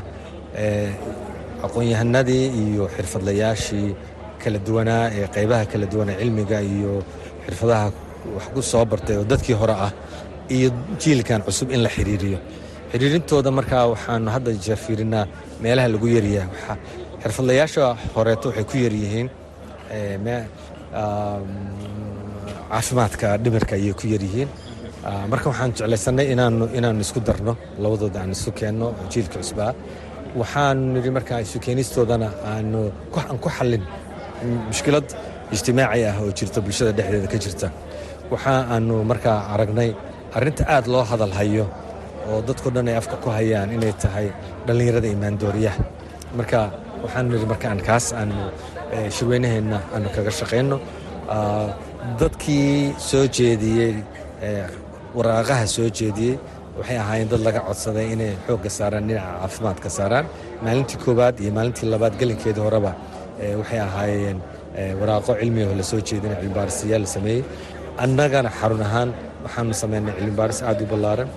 [1.65, 3.89] aqoon-yahanadii iyo xirfadlayaashii
[4.41, 6.93] kala duwanaa ee qaybaha kala duwana cilmiga iyo
[7.45, 7.85] xirfadaha
[8.35, 9.91] wax ku soo bartay oo dadkii hore ah
[10.55, 10.69] iyo
[11.01, 12.39] jiilkan cusub in la xiriiriyo.
[12.91, 15.25] Xiriirintooda markaa waxaanu hadda jeer fiirinaa
[15.63, 16.49] meelaha lagu yaryahay
[17.23, 17.83] xirfadlayaasha
[18.15, 19.27] horeeto waxay ku yaryihiin
[22.71, 24.49] caafimaadka dhimirka ayay ku yaryihiin
[25.31, 29.71] marka waxaan jeclaysanay inaanu isku darno labadooda aan isu keenno jiilka cusbaa
[30.39, 32.81] waxaanu nidhi markaa isu keenistoodana aanu
[33.19, 33.83] aan ku xallin
[34.69, 35.07] mushkilad
[35.55, 37.67] ijtimaaci ah oo jirta bulshada dhexdeeda ka jirta.
[38.31, 39.89] Waxa aanu markaa aragnay
[40.37, 41.65] arrinta aad loo hadal hayo
[42.29, 44.27] oo dadko dhan ay afka ku hayaan inay tahay
[44.67, 45.81] dhallinyarada imaandooriyaha
[46.37, 46.59] marka
[47.03, 48.35] waxaanu nidhi markaan kaas aanu
[49.15, 50.77] shirweynaheenna aanu kaga shaqayno
[52.19, 53.93] dadkii soo jeediyey
[55.17, 56.35] waraaqaha soo jeediyey
[56.79, 60.25] waxay ahaayeen dad laga codsaday inay xoogga saaraan dhinaca caafimaadka saaraan.
[60.65, 62.91] Maalintii koowaad iyo maalintii labaad gelinkeedii horeba
[63.61, 64.37] waxay ahaayeen
[64.99, 67.41] waraaqo cilmigaho la soo jeedina cilmibaarisyaal la sameeyey.
[68.05, 69.09] Annagana xarun ahaan
[69.45, 71.29] waxaanu samaynay cilmibaaris aad u ballaaran.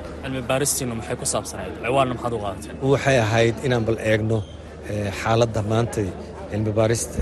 [2.93, 4.39] Waxay ahayd inaan bal eegno
[5.23, 6.03] xaaladda maanta
[6.51, 7.19] cilmibaarista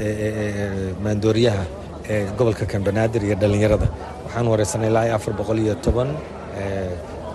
[1.05, 1.65] maandooriyaha
[2.13, 3.87] ee gobolka kambanaadir iyo dhallinyarada.
[4.25, 6.11] Waxaan waraysanay ilaa afar boqol iyo toban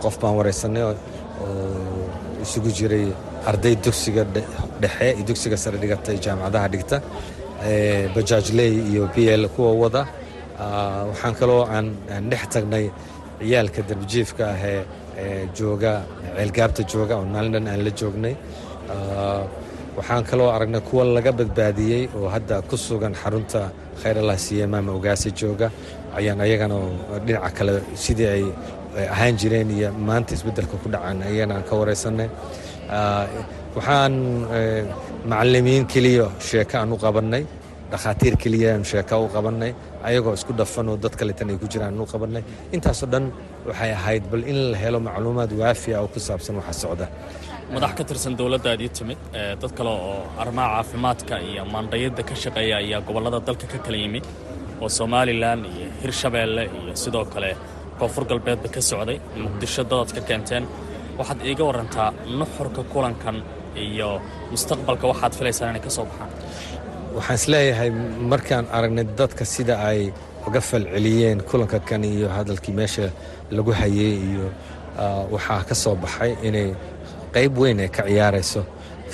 [0.04, 0.94] qof baan waraysanay oo
[2.44, 3.06] isugu jiray
[3.50, 4.24] arday dugsiga
[4.82, 6.98] dhexe iyo dugsiga sare dhigatay jaamacadaha dhigta
[8.16, 10.02] bajaajley iyo b l kuwa wada.
[11.10, 11.88] Waxaan kaloo aan
[12.32, 12.86] dhex tagnay
[13.40, 14.60] ciyaalka darbijiifka ah
[15.24, 15.92] ee jooga
[16.38, 18.36] ceelgaabta jooga oo maalin dhan aan la joognay
[19.98, 23.62] waxaan kaloo aragnay kuwa laga badbaadiyey oo hadda ku sugan xarunta
[24.02, 25.68] khayr allah siiye maama ogaasi jooga.
[26.18, 26.78] Ayaan ayagana
[27.26, 28.44] dhinaca kale sidii ay
[29.14, 32.30] ahaan jireen iyo maanta isbeddelka ku dhacaan ayagana aan ka waraysanay
[33.76, 34.14] waxaan
[35.32, 37.44] macalimiin keliya sheeko aan u qabannay
[37.94, 39.72] dhakhaatiir keliya aan sheeko u qabannay
[40.08, 42.44] ayagoo isku dhafan oo dad kaletan ay ku jiraan u qabannay.
[42.76, 43.26] Intaasoo dhan
[43.68, 47.06] waxay ahayd bal in la helo macluumaad waafiya oo ku saabsan waxa socda.
[47.74, 49.20] Madax ka tirsan dowladdaadii timid
[49.62, 54.26] dad kale oo arrimaha caafimaadka iyo maandhayadda ka shaqeeya ayaa gobollada dalka ka kala yimid
[54.82, 57.50] oo somalilan iyo hirshabeelle iyo sidoo kale
[58.00, 60.64] koonfur galbeedba ka socday muqdisho dadaad ka keenteen.
[61.20, 63.38] Waxaad iiga warantaa nuxurka kulankan
[63.86, 64.10] iyo
[64.52, 66.32] mustaqbalka waxaad filaysaan inay ka soo baxaan
[67.16, 67.90] waxaan is leeyahay
[68.32, 70.00] markaan aragnay dadka sida ay
[70.48, 73.06] uga falceliyeen kulanka kan iyo hadalkii meesha
[73.56, 74.46] lagu hayey iyo
[75.34, 76.70] waxaa ka soo baxay inay
[77.36, 78.62] qayb weyn ay ka ciyaarayso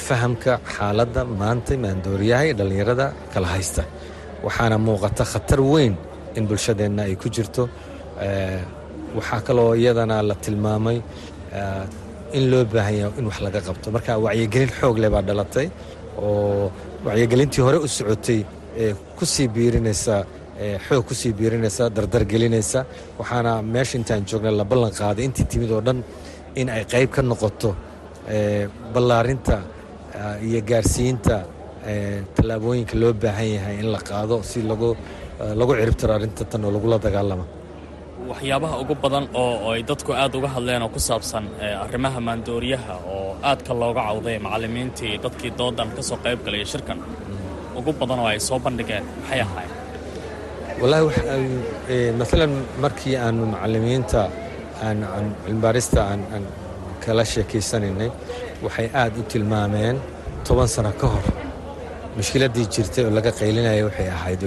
[0.07, 3.83] fahamka xaaladda maanta maandooriyaha iyo dhallinyarada kala haysta.
[4.45, 5.93] Waxaana muuqata khatar weyn
[6.38, 7.63] in bulshadeenna ay ku jirto
[9.17, 10.97] waxaa kaloo iyadana la tilmaamay
[12.38, 13.88] in loo baahan yahay in wax laga qabto.
[13.95, 15.67] Marka wacyigelin xoog leh baa dhalatay
[16.27, 16.71] oo
[17.05, 18.39] wacyigelintii hore u socotay
[18.83, 20.15] ee ku sii biirinaysa
[20.88, 22.79] xoog ku sii biirinaysa dardargelinaysa
[23.19, 25.99] waxaana meesha intaan joognay la ballan qaaday intii timid oo dhan
[26.62, 27.69] in ay qayb ka noqoto
[28.93, 29.55] ballaarinta
[30.47, 31.35] iyo gaarsiinta
[32.35, 34.89] tallaabooyinka loo baahan yahay in la qaado si lagu
[35.59, 37.45] lagu ciribtiro arrinta tan oo lagula dagaalamo
[38.29, 41.45] waxyaabaha ugu badan oo ay dadku aad uga hadleen oo ku saabsan
[41.85, 46.99] arrimaha maandooriyaha oo aadka looga cawday macallimiintii dadkii doodan ka qayb galaya shirkan
[47.79, 49.75] ugu badan oo ay soo bandhigeen maxay ahaayeen?
[50.81, 51.07] Wallaahi
[52.21, 54.21] maalan markii aanu macallimiinta
[55.45, 56.43] cilmibaarista aan
[57.03, 58.09] kala sheekaysanaynay
[58.65, 59.95] waxay aad u tilmaameen
[60.47, 61.25] toban sano ka hor.
[62.17, 64.43] Mushkiladdii jirtay oo laga qaylinaya waxay ahayd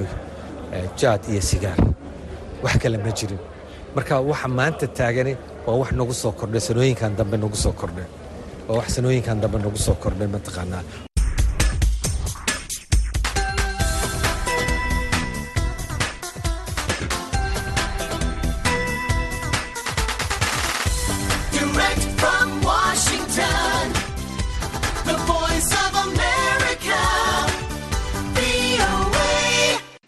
[1.01, 1.79] jaad iyo sigaar.
[2.65, 3.41] Wax kale ma jirin
[3.97, 5.33] marka waxa maanta taagani
[5.67, 8.07] waa wax nagu soo kordhay sanooyinkan dambe nagu soo kordhay.
[8.69, 10.83] Waa wax sanooyinkan dambe nagu soo kordhay mataqaanaa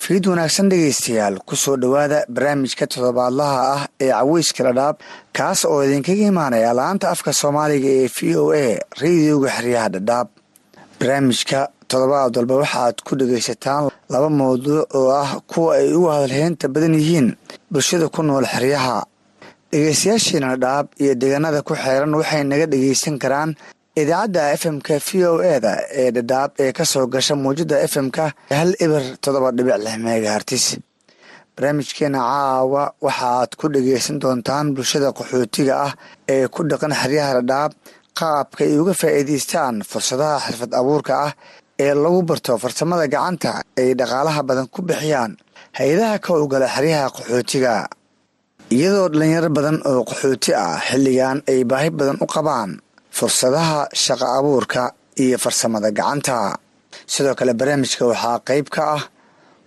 [0.04, 4.96] fiid wanaagsan dhegaystayaal ku soo dhowaada barnaamijka toddobaadlaha ah ee caweyska dhadhaab
[5.38, 8.66] kaas oo idinkaga imaanaya laanta afka soomaaliga ee v o a
[9.02, 10.28] radioga xeryaha dhadhaab
[11.00, 16.94] barnaamijka toddobaad walba waxaaad ku dhegaysataan laba mawduuc oo ah kuwa ay ugu hadalheynta badan
[17.00, 17.28] yihiin
[17.72, 18.96] bulshada ku nool xeryaha.
[19.72, 23.50] Dhegaystayaashiina dhadhaab iyo deegaanada ku xeeran waxay naga dhegaysan karaan
[24.00, 28.24] idaacadda fm-ka v o eda ee dhadhaab ee ka soo gasha muujada fm-ka
[28.58, 30.64] hal eber toddoba dhibic lix megahartis
[31.56, 35.92] barnaamijkeena caawa waxaad ku dhageysan doontaan bulshada qaxootiga ah
[36.34, 37.72] ee ku dhaqan xeryaha dhadhaab
[38.18, 41.32] qaabka ay uga faa'iidaystaan fursadaha xirfad abuurka ah
[41.84, 45.32] ee lagu barto farsamada gacanta ay dhaqaalaha badan ku bixiyaan.
[45.78, 47.74] Hay'adaha ka howlgala xeryaha qaxootiga
[48.76, 52.70] iyadoo dhalinyaro badan oo qaxooti ah xilligan ay baahi badan u qabaan
[53.16, 54.82] fursadaha shaqo abuurka
[55.22, 56.36] iyo farsamada gacanta.
[57.12, 59.02] Sidoo kale barnaamijka waxaa qayb ka ah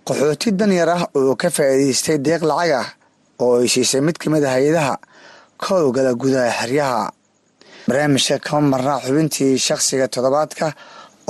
[0.06, 2.88] qaxooti danyar ah oo ka faa'iidaystay deeq lacag ah
[3.44, 4.94] oo ay siisay mid ka mid a hay'adaha
[5.60, 7.02] ka howlgala gudaha xeryaha.
[7.88, 10.66] Barnaamijka kama marnaa xubintii shakhsiga toddobaadka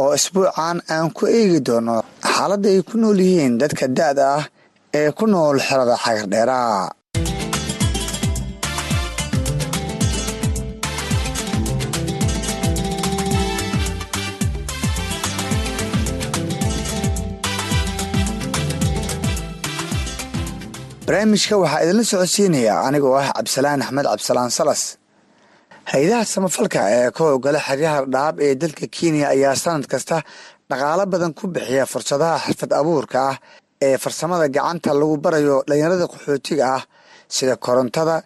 [0.03, 1.97] oo isbuucan aan ku eegi doono
[2.35, 4.45] xaaladda ay ku nool yihiin dadka da-da ah
[4.99, 6.59] ee ku nool xerada xagardheera
[21.09, 24.83] barnaamijka waxaa idinla socodsiinayaa anigoo ah cabdisalaan axmed cabdisalaan salas.
[25.93, 30.17] Hay'adaha samafalka ee ka howlgala xeryaha dhaab ee dalka kenya ayaa sanad kasta
[30.71, 33.37] dhaqaalo badan ku bixiya fursadaha xirfad abuurka ah
[33.87, 36.83] ee farsamada gacanta lagu barayo dhalinyarada qaxootiga ah
[37.37, 38.17] sida korontada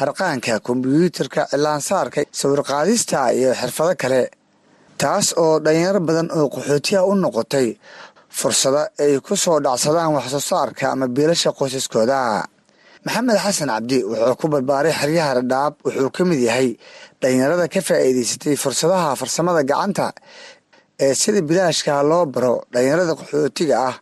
[0.00, 4.20] harqaanka kombyuutarka cilaansaarka sawirqaadista iyo xirfado kale
[5.02, 7.68] taas oo dhalinyaro badan oo qaxootiha u noqotay
[8.38, 12.18] fursado ay ku soo dhacsadaan waxsoo saarka ama biilasha qoysaskooda.
[13.04, 16.68] Maxamed xasan cabdi wuxuu ku barbaaray xeryaha dhadhaab wuxuu ka mid yahay
[17.20, 20.06] dhalinyarada ka faa'iidaysatay fursadaha farsamada gacanta
[21.04, 23.96] ee sida bilaashka loo baro dhalinyarada qaxootiga ah.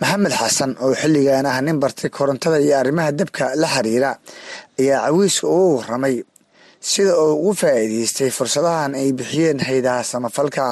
[0.00, 4.10] Maxamed xasan oo xilligan ah nin bartay korontada iyo arrimaha dabka la xiriira
[4.80, 6.16] ayaa cawiiska ugu waramay
[6.90, 10.64] sida uu ugu faa'iidaystay fursadahan ay bixiyeen haydaha samafalka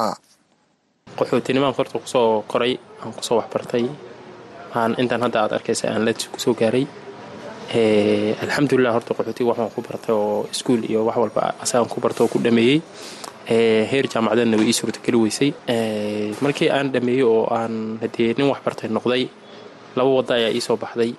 [3.05, 3.85] aan ku soo waxbartay.
[4.75, 6.85] Aan intaan hadda aad arkaysa aan la ku soo gaaray.
[8.43, 12.29] Alxamdulilah horta qaxootiga waxaan ku bartay oo iskuul iyo wax walba asagaan ku barta oo
[12.33, 12.81] ku dhameeyey.
[13.91, 15.49] Heer jaamacadeedna way ii suurtageli weysay.
[16.43, 19.23] Markii aan dhameeyey oo aan hadee nin waxbartay noqday
[19.97, 21.11] laba wadda ayaa ii soo baxday.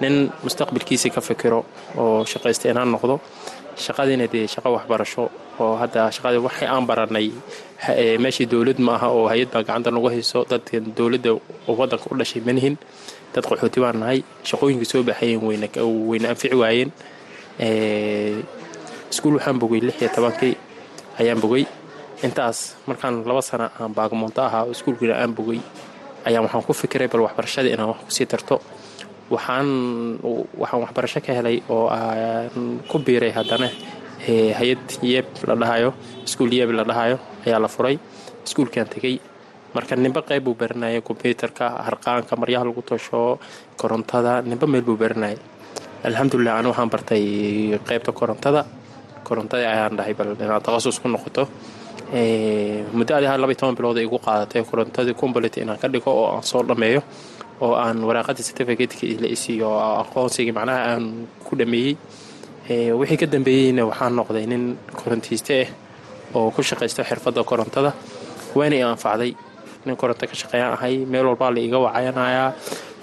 [0.00, 1.60] Nin mustaqbalkiisa ka fikiro
[2.00, 3.20] oo shaqaysta inaan noqdo.
[3.84, 5.24] Shaqadiina dee shaqo waxbarasho
[5.62, 7.30] oo hadda shaqadii waxay aan baranay
[8.24, 10.44] meeshii dowlad ma aha oo hay'ad baa gacanta nagu hayso.
[10.50, 11.30] Dadkan dowladda
[11.66, 12.76] waddanka u dhashay manihin
[13.34, 14.18] dad qaxooti baan nahay.
[14.48, 15.40] Shaqooyinka soo baxayeen
[16.10, 16.90] weyna anfici waayeen.
[19.10, 20.54] Iskuul waxaan bogay lix iyo tobankii
[21.20, 21.64] ayaan bogay.
[22.22, 25.60] Intaas markaan laba sana aan baagamoonto ahaa oo iskuulkiina aan bogay
[26.26, 28.56] ayaan waxaan ku fikiray bal waxbarashadii inaan wax ku sii tarto.
[29.30, 29.68] Waxaan
[30.60, 33.68] waxaan waxbarasho ka helay oo aan ku biiray haddana
[34.58, 35.90] hay'ad yeeb la dhahayo
[36.26, 37.16] iskuul yeeb la dhahayo
[37.48, 37.96] ayaa la furay.
[38.46, 39.16] Iskuulkaan tegey.
[39.74, 43.38] Marka nimbe qayb buu baranayay kombyuutarka harqaanka maryaha lagu tosho
[43.80, 45.38] korontada nimbe meel buu baranayay
[46.08, 47.24] alxamdulilah ani waxaan bartay
[47.88, 48.62] qaybta korontada.
[49.26, 51.44] Korontada ayaan dhahay bal inaad takhasus ku noqoto.
[52.96, 54.62] Muddo adi iyo toban bilood ay igu qaadatay.
[54.64, 57.02] Korontadii combality inaan ka dhigo oo aan soo dhammeeyo
[57.60, 59.68] oo aan waraaqadii certificateka la isiiyo
[60.02, 61.04] aqoonsigii macnaha aan
[61.44, 61.96] ku dhameeyey.
[63.00, 65.68] Wixii ka dambeeyeyna waxaan noqday nin korontiiste ah
[66.34, 67.92] oo ku shaqaysto xirfadda korontada.
[68.54, 69.32] Waana i anfacday
[69.86, 72.52] nin koronto ka shaqeeyaan ahay meel walbaa la iga wacayanayaa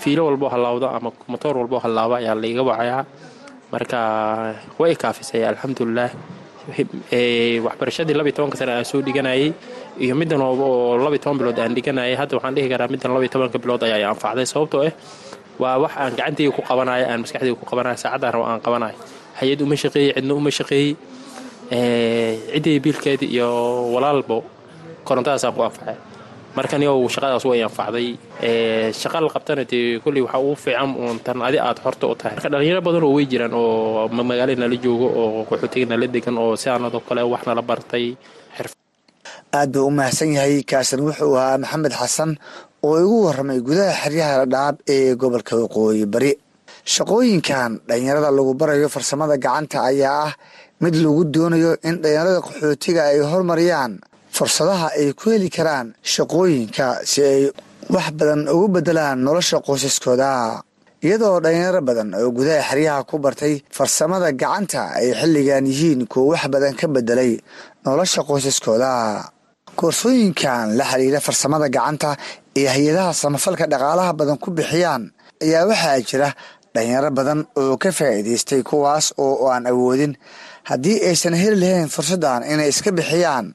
[0.01, 3.05] fiilo walboo hallaawdo ama motoor walboo hallaaba ayaa la iga wacayaa.
[3.71, 3.99] Marka
[4.79, 6.09] way kaafisay alxamdulilah
[7.65, 9.53] waxbarashadii labiy tobanka sane aan soo dhiganayay.
[9.99, 12.15] Iyo middan oo labiy toban bilood aan dhiganayay.
[12.15, 14.93] Hadda waxaan dhihi karaa middan labiy tobanka bilood ayaa anfacday sababtoo ah
[15.59, 18.95] waa wax aan gacantayga ku qabanayo aan maskaxdayga ku qabanayo saacaddan rabo aan qabanayo.
[19.39, 20.95] Hay'ad uma shaqeeyey cidna uma shaqeeyey
[21.69, 23.49] ciddii biilkeedii iyo
[23.93, 24.43] walaalbo
[25.07, 25.95] korontadaasaan ku anfacay.
[26.55, 28.07] Markan yow shaqadaas way anfacday.
[29.01, 32.37] Shaqa la qabtana dee kolley waxaa ugu fiican uun tan adi aad horta u tahay.
[32.53, 37.01] Dhalinyaro badan oo way jiraan oo magaalada nala joogo oo qaxootiga nala degan oo sidaanadoo
[37.07, 38.15] kale wax nala bartay.
[39.53, 42.31] Aad buu u mahadsan yahay kaasan wuxuu ahaa maxamed xasan
[42.85, 46.31] oo igu waramay gudaha xeryaha dhadhaab ee gobolka waqooyi bari.
[46.93, 50.31] Shaqooyinkan dhalinyarada lagu barayo farsamada gacanta ayaa ah
[50.85, 53.93] mid lagu doonayo in dhalinyarada qaxootiga ay hormariyaan
[54.37, 57.41] fursadaha ay ku heli karaan shaqooyinka si ay
[57.95, 60.31] wax badan ugu beddelaan nolosha qoysaskooda.
[61.05, 66.43] Iyadoo dhalinyaro badan oo gudaha xeryaha ku bartay farsamada gacanta ay xilligan yihiin kuwa wax
[66.53, 67.31] badan ka bedelay
[67.85, 68.91] nolosha qoysaskooda.
[69.79, 72.09] Koorsooyinkan la xiriira farsamada gacanta
[72.59, 75.03] ee hay'adaha samafalka dhaqaalaha badan ku bixiyaan
[75.43, 76.29] ayaa waxaa jira
[76.75, 80.13] dhalinyaro badan oo ka faa'iidaystay kuwaas oo aan awoodin
[80.69, 83.45] haddii aysan heli lahayn fursaddan inay iska bixiyaan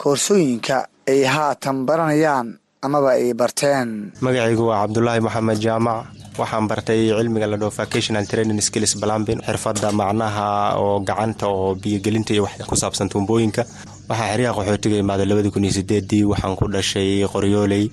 [0.00, 0.76] koorsooyinka
[1.12, 4.12] ay haatan baranayaan amaba ay barteen.
[4.20, 6.04] Magacaygu waa cabdulaahi maxamed jaamac.
[6.38, 12.34] Waxaan bartay cilmiga la dhao vocational training skills balambin xirfadda macnaha oo gacanta oo biyogelinta
[12.34, 13.62] iyo wax ku saabsan tuumbooyinka.
[14.08, 17.84] Waxaa xeryaha qaxootiga imaaday labadii kun iyo sideedii waxaan ku dhashay qoryooley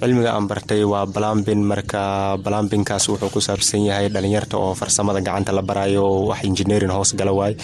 [0.00, 5.52] cilmiga aan bartay waa balambin marka balambinkaas wuxuu ku saabsan yahay dhalinyarta oo farsamada gacanta
[5.52, 7.54] la barayo wax injineerin hoos gala waay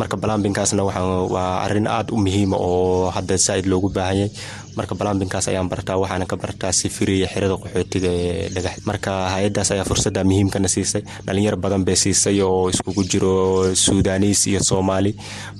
[0.00, 0.82] marka balambinkaasna
[1.34, 4.30] waa arrin aada u muhiima oo hadda saaid loogu baahanyay
[4.76, 8.76] marka balambinkaas ayaan bartaa waxaana ka bartaa sifiriya xerada qaxootiga ee dhagax.
[8.88, 13.32] Marka hay'adaas ayaa fursada muhiimkana siisay dhalinyar badan bay siisay oo iskugu jiro
[13.84, 15.12] suudaniis iyo soomaali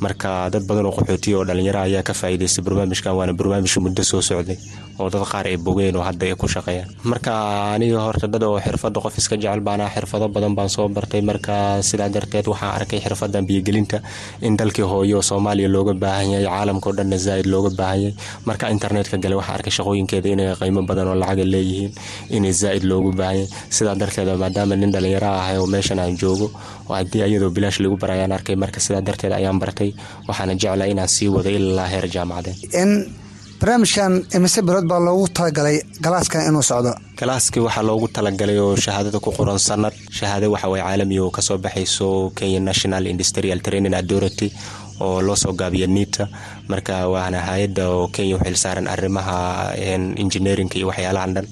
[0.04, 4.22] marka dad badan oo qaxootiya oo dhalinyara ayaa ka faa'iidaystay barnaamijkan waana barnaamij muddo soo
[4.28, 4.56] socday
[5.00, 6.88] oo dad qaar ay bogeen oo hadda ay ku shaqeeyaan.
[7.04, 7.32] Marka
[7.76, 11.20] aniga horta dad oo xirfada qof iska jecel baana xirfado badan baan soo bartay.
[11.30, 13.98] Marka sidaa darteed waxaan arkay xirfadan biyogelinta
[14.46, 18.14] in dalkii hooyo oo soomaaliya looga baahan yahay caalamkao dhanna zaaid looga baahan yahay.
[18.48, 18.64] Marka
[19.02, 21.92] internetka gale waxaa arkay shaqooyinkeeda inay qiimo badan oo lacaga leeyihiin
[22.36, 26.46] inay zaaid loogu baahan yahay sidaa darteed maadaama nin dhalinyaro ahay oo meeshan aan joogo
[26.88, 29.90] oo haddii iyadoo bilaash lagu barayaan arkay marka sidaa darteed ayaan bartay
[30.28, 32.58] waxaana jeclaa inaan sii wado ilaa heer jaamacadeed
[33.62, 36.92] barnaamijkan imise bilood baa loogu talagalay galaaskan inuu socdo.
[37.20, 41.58] Galaaskii waxaa loogu talagalay oo shahaadada ku qoran sanad shahaado waxaway caalami oo ka soo
[41.64, 44.48] baxayso kenya national industrial training authority
[45.06, 46.24] oo loo soo gaabiya nita.
[46.70, 49.36] Marka waana hay'adda oo kenya u xilsaaran arrimaha
[50.22, 51.46] engineerinka iyo waxyaalahan dhan.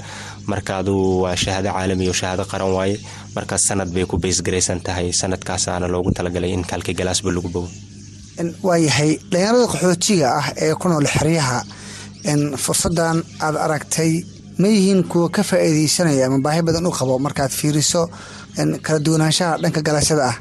[0.50, 2.96] Marka aduu waa shahaado caalami oo shahaado qaran waaye
[3.36, 5.08] marka sanad bay ku baysgaraysan tahay.
[5.20, 7.68] Sanadkaasaana loogu talagalay in kaalkii galaasba lagu bogo.
[8.68, 11.58] Waayahay dhalinyarada qaxootiga ah ee ku nool xeryaha
[12.64, 14.12] fursadan aad aragtay
[14.60, 18.02] ma yihiin kuwa ka faa'iidaysanaya ama baahi badan u qabo markaad fiiriso
[18.86, 20.36] kala duwanaanshaha dhanka galaasyada ah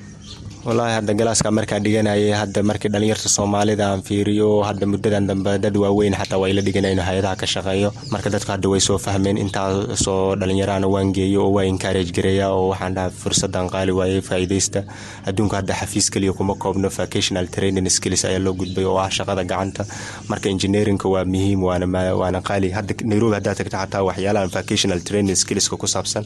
[0.66, 5.76] walaahi hadda galaaska markaa dhiganayay hadda markii dhalinyarta soomaalida aan fiiriyo hadda muddadan dambe dad
[5.84, 7.90] waaweyn xataa waa ila dhiganayn hay'adaha ka shaqeeyo.
[8.12, 12.68] Marka dadku hadda way soo fahmeen intaasoo dhalinyarahana waan geeyo oo waa encourage gareeya oo
[12.72, 14.84] waxaan dhaha fursadan qaali waayey faa'iidaysta.
[15.32, 19.44] Adduunka hadda xafiis keliya kuma koobno vocational training skills ayaa loo gudbay oo ah shaqada
[19.52, 19.86] gacanta.
[20.28, 22.70] Marka engineerinka waa muhiim waana qaali.
[22.78, 26.26] Hadda nairobi haddaa tagta xataa waxyaalahan vocational training skillska ku saabsan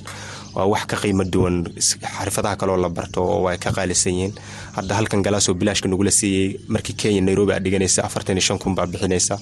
[0.58, 4.33] waa wax ka qiimo duwan xirfadaha kaloo la barto oo way ka qaalisan yihiin
[4.78, 8.76] hadda halkan galaasoo bilaashka nagula siiyey markii kenya nairobi aad dhiganaysa afartan iyo shan kun
[8.76, 9.38] baa bixinaysa.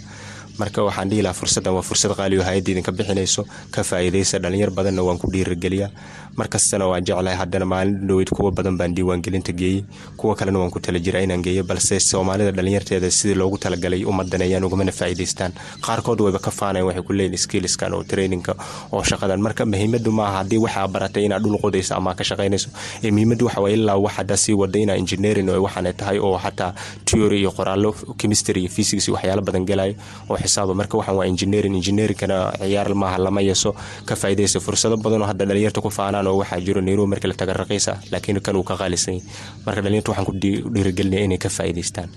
[0.59, 3.41] Marka waxaan dhihi lahaa fursaddan waa fursad qaali oo hay'adda idinka bixinayso
[3.73, 5.89] ka faa'iidaysa dhalinyar badanna waan ku dhiirigeliyaa
[6.35, 9.83] markastana waan jeclahay haddana maalin dhoweyd kuwa badan baan diiwaangelinta geeyey.
[10.17, 14.63] Kuwa kalena waan ku tala jiraa inaan geeyo balse soomaalida dhalinyarteeda sidii loogu talagalay umadanayaan
[14.63, 15.51] ugamana faa'iidaystaan.
[15.81, 18.55] Qaarkood wayba ka faanayan waxay ku leeyihiin skilliskan oo traininka
[18.91, 19.41] oo shaqadan.
[19.41, 22.69] Marka muhiimadu maaha haddii waxaa baratay inaad dhul qodayso ama ka shaqaynayso.
[23.03, 26.39] Ee muhiimadu waxa waa ilaa wax haddaa sii wada inaa engineering oo waxaanay tahay oo
[26.39, 26.73] xataa
[27.05, 29.95] theory iyo qoraallo chemistry iyo physics iyo waxyaalo badan gelayo
[30.29, 30.73] oo xisaaba.
[30.73, 33.75] Marka waxaan waa engineering engineeringkana ciyaar maaha lama yeso
[34.05, 37.35] ka faa'iidaysa fursado badan oo hadda dhalinyarta ku faanaan oo waxaa jiro nairobi marka la
[37.41, 39.25] taga raqiisa laakiin kan uu ka qaalisan yahay
[39.65, 40.33] marka dhalinyarta waxaan ku
[40.73, 42.09] dhiirigelinaya inay ka faa'iidaystaan.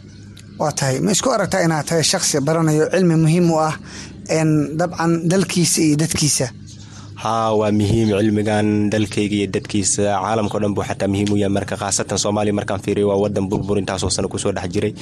[0.61, 0.97] Waa tahay.
[1.05, 3.75] Ma isku aragtaa inaad tahay shakhsi baranayo cilmi muhiim u ah
[4.81, 6.47] dabcan dalkiisa iyo dadkiisa
[7.25, 10.05] haa waa muhiim cilmigan dalkayga iyo dadkiisa.
[10.21, 13.79] Caalamkao dhan buu xataa muhiim u yahay marka khaasatan soomaaliya markaan fiiriyo waa wadan burbur
[13.81, 14.93] intaasoo sano ku soo dhex jiray.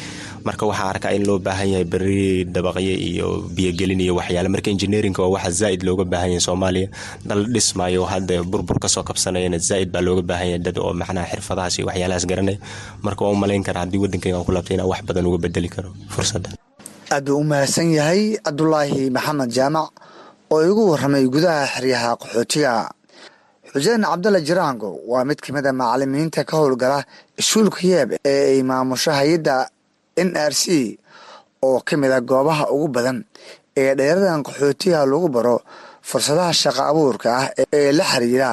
[0.47, 5.19] Marka waxaa arkaa in loo baahan yahay beri dabaqyo iyo biyogelin iyo waxyaale marka engineerinka
[5.23, 6.89] waa waxa zaa'id looga baahan yahay soomaaliya.
[7.27, 11.27] Dal dhismayo hadda burbur ka soo kabsanayana zaa'id baa looga baahan yahay dad oo macnaha
[11.33, 12.59] xirfadahaas iyo waxyaalahaas garanaya
[13.03, 15.67] marka waa u malayn karaa haddii wadankayga aan ku laabtay inaan wax badan uga bedeli
[15.75, 15.91] karo.
[16.15, 16.55] Fursadda.
[17.13, 19.91] Aad buu u mahadsan yahay cabdulaahi maxamed jaamac
[20.53, 22.75] oo igu warramay gudaha xeryaha qaxootiga.
[23.73, 26.99] Xuseen cabdalla jiraango waa mid ka mid a macalimiinta ka howlgala
[27.41, 29.57] iskuulka yeeb ee ay maamusho hay'adda
[30.27, 30.65] n r c
[31.67, 33.19] oo ka mid a goobaha ugu badan
[33.81, 35.57] ee dheeradan qaxootiga lagu baro
[36.09, 37.47] fursadaha shaqo abuurka ah
[37.79, 38.51] ee la xiriira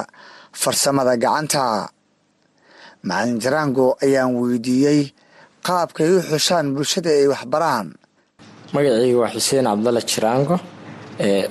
[0.62, 1.62] farsamada gacanta.
[3.08, 5.00] Macalin jiraango ayaan weydiiyey
[5.66, 7.86] qaabkay u xushaan bulshada ay waxbaraan.
[8.74, 10.56] Magacayga waa xuseen cabdalla jiraango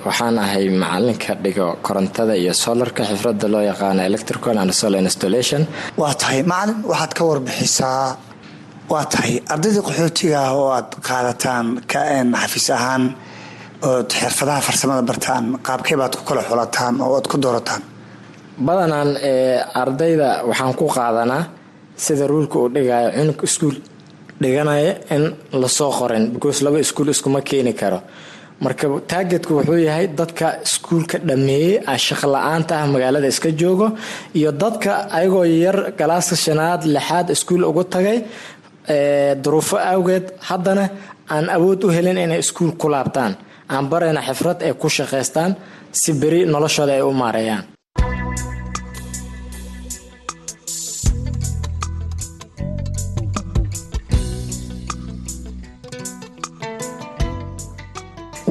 [0.06, 5.66] waxaan ahay macalinka dhigo korontada iyo solarka xifrada loo yaqaano electrical and solar installation.
[5.96, 8.16] Waa tahay macalin waxaad ka warbixisaa.
[8.90, 13.02] Waa tahay ardayda qaxootiga ah oo aad qaadataan kn xafiis ahaan
[13.90, 17.82] ood xirfadaha farsamada bartaan qaabkee baad ku kala xulataan oo aad ku doorataan.
[18.66, 19.10] Badanaan
[19.82, 21.42] ardayda waxaan ku qaadanaa
[22.04, 23.76] sida ruulka uu dhigayo cunug iskuul
[24.42, 25.22] dhiganaya in
[25.62, 28.00] la soo qorin because laba iskuul iskuma keeni karo
[28.64, 31.74] marka taagetka wuxuu yahay dadka iskuulka dhameeyey
[32.06, 33.86] shaqo la'aanta ah magaalada iska joogo
[34.38, 38.18] iyo dadka ayagoo yar galaaska shanaad lixaad iskuul ugu tagay
[39.42, 40.24] duruufo awgeed.
[40.48, 40.84] Haddana
[41.34, 43.32] aan awood u helin inay iskuul ku laabtaan
[43.74, 45.50] aan barayna xifrad ay ku shaqaystaan
[46.00, 47.64] si beri noloshooda ay u maareeyaan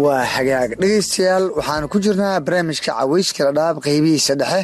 [0.04, 4.62] waa hagaag dhegaystayaal waxaan ku jirnaa barnaamijka caweyska dhadhaab qeybihiisa dhexe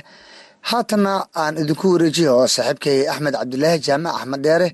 [0.70, 4.68] haatanna aan idinku wareejiyo saaxiibkay axmed cabdulaahi jaamac axmed dheere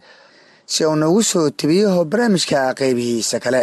[0.73, 3.61] si uu noogu soo tebiyaho barnaamijka qeybihiisa kale.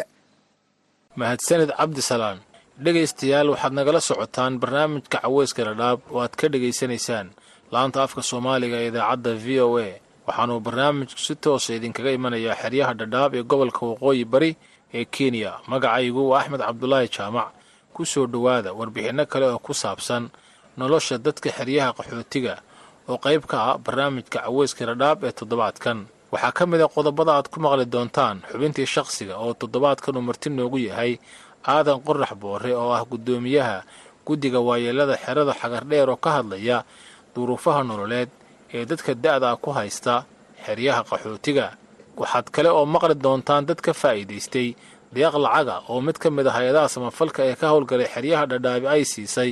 [1.20, 2.38] Mahadsanid cabdisalaan
[2.84, 7.26] dhegaystayaal waxaad nagala socotaan barnaamijka caweyska dhadhaab oo aad ka dhegaysanaysaan
[7.74, 9.88] laanta afka soomaaliga ee idaacadda v o a.
[10.26, 14.50] Waxaanuu barnaamijku si toosa idinkaga imanayaa xeryaha dhadhaab ee gobolka waqooyi bari
[14.94, 15.52] ee kenya.
[15.70, 17.48] Magacaygu waa axmed cabdulaahi jaamac
[17.94, 20.30] ku soo dhowaada warbixinno kale oo ku saabsan
[20.78, 22.54] nolosha dadka xeryaha qaxootiga
[23.08, 25.98] oo qayb ka ah barnaamijka caweyska dhadhaab ee toddobaadkan.
[26.32, 30.48] Waxaa ka mid a qodobada aad ku maqli doontaan xubintii shakhsiga oo toddobaadkan uu marti
[30.50, 31.18] noogu yahay
[31.66, 33.82] aadan qorax boore oo ah guddoomiyaha
[34.26, 36.84] guddiga waayeelada xerada xagardheer oo ka hadlaya
[37.34, 38.28] duruufaha nololeed
[38.74, 40.24] ee dadka da'da ku haysta
[40.66, 41.66] xeryaha qaxootiga
[42.20, 44.68] waxaad kale oo maqli doontaan dad ka faa'iidaystay
[45.14, 49.02] deeq lacaga oo mid ka mid a hay'adaha samafalka ee ka howlgalay xeryaha dhadhaabi ay
[49.12, 49.50] siisay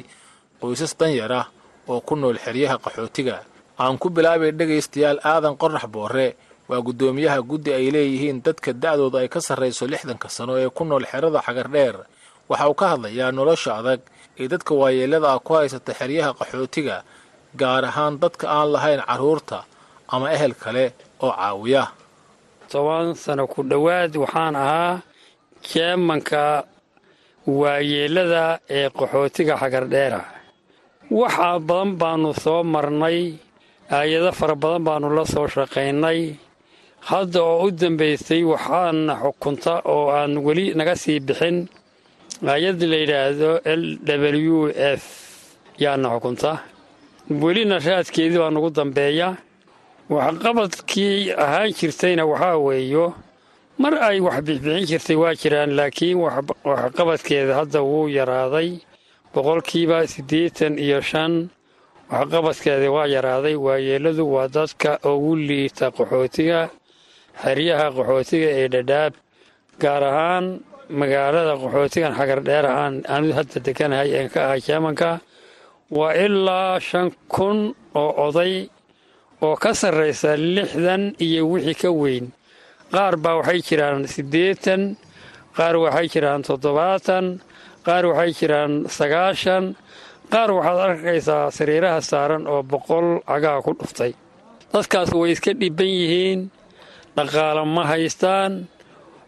[0.60, 1.46] qoysas danyar ah
[1.88, 3.36] oo ku nool xeryaha qaxootiga.
[3.78, 6.28] Aan ku bilaabay dhegaystayaal aadan qorax boore
[6.68, 11.04] waa guddoomiyaha guddi ay leeyihiin dadka da'dooda ay ka sarrayso lixdanka sano ee ku nool
[11.06, 11.96] xerada xagardheer
[12.48, 14.00] waxa uu ka hadlayaa nolosha adag
[14.40, 16.96] ee dadka waayeellada ah ku haysata xeryaha qaxootiga
[17.60, 19.58] gaar ahaan dadka aan lahayn carruurta
[20.08, 20.84] ama ehel kale
[21.22, 21.82] oo caawiya
[22.70, 25.00] toban sano ku dhowaad waxaan ahaa
[25.68, 26.42] jeemanka
[27.46, 28.44] waayeellada
[28.76, 30.20] ee qaxootiga xagardheera.
[31.10, 33.18] Waxa badan baannu soo marnay
[33.96, 36.20] aayado fara badan baannu la soo shaqaynay.
[37.10, 41.56] Hadda oo u dambaysay waxaana xukunta oo aan weli naga sii bixin.
[42.50, 43.50] Aayad la yidhaahdo
[43.80, 43.82] l
[44.54, 44.58] w
[45.00, 45.04] f
[45.82, 46.52] yaana xukunta.
[47.42, 49.28] Welina raadkeedii baa nugu dambeeya
[50.10, 53.06] waxqabadkii ahaan jirtayna waxaa weeyo
[53.82, 56.18] mar ay wax bixbixin jirtay waa jiraan laakiin
[56.64, 58.68] waxqabadkeeda hadda wuu yaraaday.
[59.34, 61.50] Boqolkiiba siddeetan iyo shan
[62.10, 63.54] waxqabadkeeda waa yaraaday.
[63.66, 66.70] Waayeelladu waa dadka ugu liita qaxootiga
[67.42, 69.12] xeryaha qaxootiga ee dhadhaab
[69.82, 70.46] gaar ahaan
[71.00, 72.94] magaalada qaxootigan xagardheer ahaan.
[73.14, 75.10] Anidu hadda deganahay een ka ahay jeemanka
[75.90, 78.70] waa ilaa shan kun oo oday
[79.44, 82.26] oo ka sarraysa lixdan iyo wixii ka weyn.
[82.92, 84.82] Qaar baa waxay jiraan siddeetan
[85.56, 87.24] qaar waxay jiraan toddobaatan
[87.86, 89.64] qaar waxay jiraan sagaashan
[90.32, 94.12] qaar waxaad arkaysaa sariiraha saaran oo boqol cagaha ku dhuftay.
[94.72, 96.40] Dadkaas way iska dhibban yihiin
[97.16, 98.52] dhaqaala ma haystaan.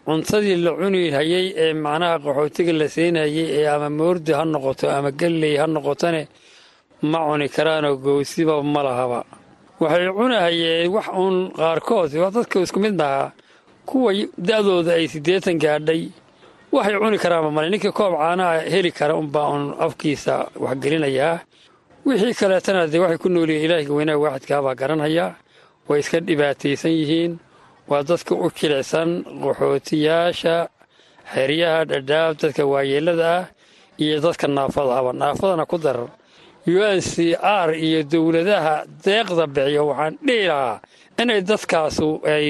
[0.09, 5.11] Cuntadii la cuni hayay ee macnaha qaxootiga la siinayay ee ama moordi ha noqoto ama
[5.21, 6.23] galley ha noqotone
[7.11, 9.21] ma cuni karaanoo gowsiba ma lahaba
[9.81, 12.11] waxay cunahayeen wax uun qaarkood.
[12.23, 13.33] Waa dadka isku mid maaha
[13.89, 14.11] kuwa
[14.49, 16.03] da'dooda ay siddeetan gaadhay
[16.73, 17.69] waxay cuni karaanba male.
[17.71, 21.41] Ninkii koob caanaha heli kara unbaa uun afkiisa waxgelinayaa
[22.07, 25.27] wixii kaleetana dee waxay ku noolyihiin ilaahga weynaha waaxidkaabaa garanhaya
[25.89, 27.33] way iska dhibaataysan yihiin.
[27.89, 29.09] Waa dadka u jilicsan
[29.43, 30.69] qaxootiyaasha
[31.35, 33.45] xeryaha dhadhaab dadka waayeellada ah
[33.99, 34.93] iyo dadka naafada.
[35.01, 36.09] Aba naafadana ku darar
[36.67, 39.83] u n c r iyo dowladaha deeqda bixiyo.
[39.91, 40.81] Waxaan dhihi lahaa
[41.21, 42.47] inay dadkaasu ay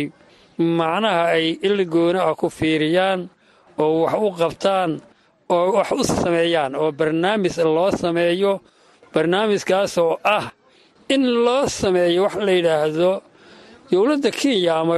[0.59, 3.21] macnaha ay ilgoona ah ku fiiriyaan
[3.79, 4.91] oo wax u qabtaan
[5.55, 8.53] oo wax u sameeyaan oo barnaamij loo sameeyo.
[9.15, 10.47] Barnaamijkaasoo ah
[11.15, 13.13] in loo sameeyo wax la yidhaahdo.
[13.91, 14.97] Dowladda kenya ama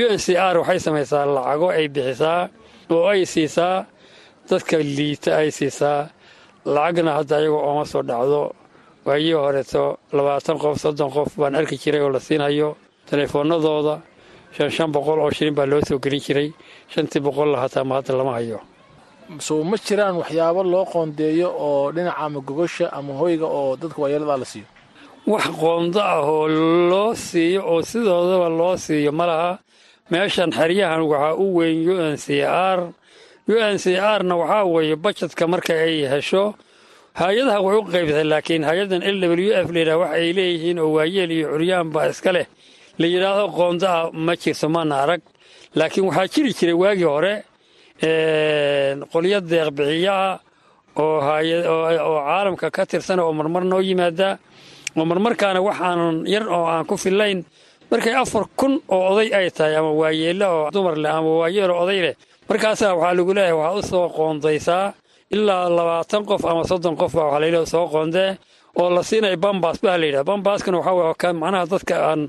[0.00, 2.48] u n c r waxay samaysaa lacago ay bixisaa
[2.90, 3.86] oo ay siisaa.
[4.48, 6.10] Dadka liita ay siisaa
[6.64, 8.52] lacagna hadda ayagoo ooma soo dhacdo.
[9.06, 12.76] Waayii horeeto labaatan qof soddon qof baan arki jiray oo la siinhayo
[13.10, 13.94] teleefoonadooda
[14.56, 16.48] shan shan boqol oo shilin baa loo soo gelin jiray.
[16.92, 18.60] Shantii boqolla hataa ma hadda lama hayo.
[19.40, 24.36] So ma jiraan waxyaabo loo qoondeeyo oo dhinaca ama gogosha ama hoyga oo dadka waayeeladaa
[24.38, 24.66] la siiyo?
[25.26, 26.46] Wax qoondo ah oo
[26.90, 29.58] loo siiyo oo sidoodaba loo siiyo ma laha.
[30.10, 32.78] Meeshan xeryahan waxaa u weyn u n c r
[33.52, 36.54] u n c r na waxaa weeye bajetka marka ay hesho
[37.20, 41.30] hay'adaha way u qaybtay laakiin hay'addan l w f layidhaha wax ay leeyihiin oo waayeel
[41.36, 42.46] iyo curyaan baa iska leh.
[43.00, 45.20] La yidhaahdo qoonda ah ma jirto mana arag.
[45.78, 47.34] Laakiin waxaa jiri jiray waagii hore
[49.12, 50.30] qolyo deeqbixiyaha
[51.02, 54.38] oo oo caalamka ka tirsan oo marmar noo yimaada.
[54.96, 57.44] Oo marmarkaana waxaanan yar oo aan ku fillayn.
[57.90, 62.00] Markay afar kun oo oday ay tahay ama waayeello oo dumar leh ama waayeelo oday
[62.06, 62.14] leh
[62.48, 64.92] markaasaa waxaa lagu leeyahay waxaa u soo qoondaysaa
[65.34, 68.30] ilaa labaatan qof ama soddon qof baa waxaa layidhaha soo qoondee
[68.80, 72.22] oo la siinaya bambas baa layidhaha bambaskana waxaa weye macnaha dadka aan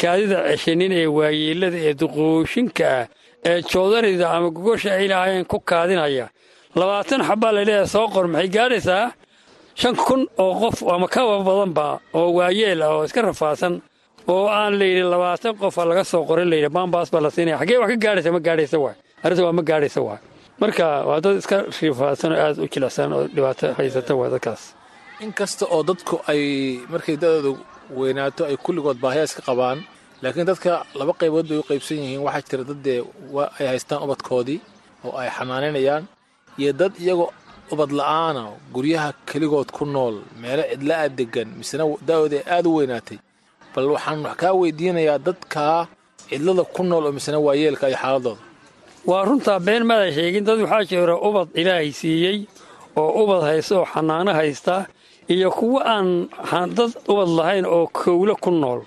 [0.00, 3.04] kaadida ceshanin ee waayeellada ee duqooshinka ah
[3.48, 6.26] ee joodanida ama gogosha ay lahaayeen ku kaadinaya.
[6.80, 9.04] Labaatan xabbaa layleeyahay soo qor maxay gaadhaysaa?
[9.80, 13.74] Shan kun oo qof ama kaba badanba oo waayeel ah oo iska rafaadsan
[14.28, 17.58] oo aan layidhi labaatan qofa laga soo qorin layidhi bambas baa la siinaya.
[17.60, 18.30] Xaggee wax ka gaadhaysa?
[18.36, 20.20] Ma gaadhaysa waay arrinta waa ma gaadhaysa waay
[20.62, 24.62] marka waa dad iska rifaadsan oo aad u jilicsan oo dhibaato haysata waa dadkaas.
[25.24, 26.42] In kasta oo dadku ay
[26.92, 27.50] markay da-dooda
[27.98, 29.78] weynaato ay kulligood baahiya iska qabaan
[30.22, 32.20] laakiin dadka laba qaybood bay u qaybsan yihiin.
[32.26, 33.00] Waxaa jira dad dee
[33.60, 34.60] ay haystaan ubadkoodii
[35.06, 36.04] oo ay xanaanaynayaan
[36.60, 37.30] iyo dad iyagoo
[37.72, 38.42] ubad la'aana
[38.74, 43.18] guryaha keligood ku nool meelo cidla-a degan misena da'ooda ay aad u weynaatay.
[43.74, 45.78] Bal waxaan wax kaa weydiinayaa dadkaa
[46.30, 48.42] cidlada ku nool oo misena waayeelka iyo xaaladooda
[49.08, 52.38] waa runtaa been maada sheegin dad waxaa jira ubad ilaahay siiyey
[53.00, 54.74] oo ubad haysta oo xanaano haysta
[55.34, 56.08] iyo kuwa aan
[56.76, 58.80] dad ubad lahayn oo kowle ku nool.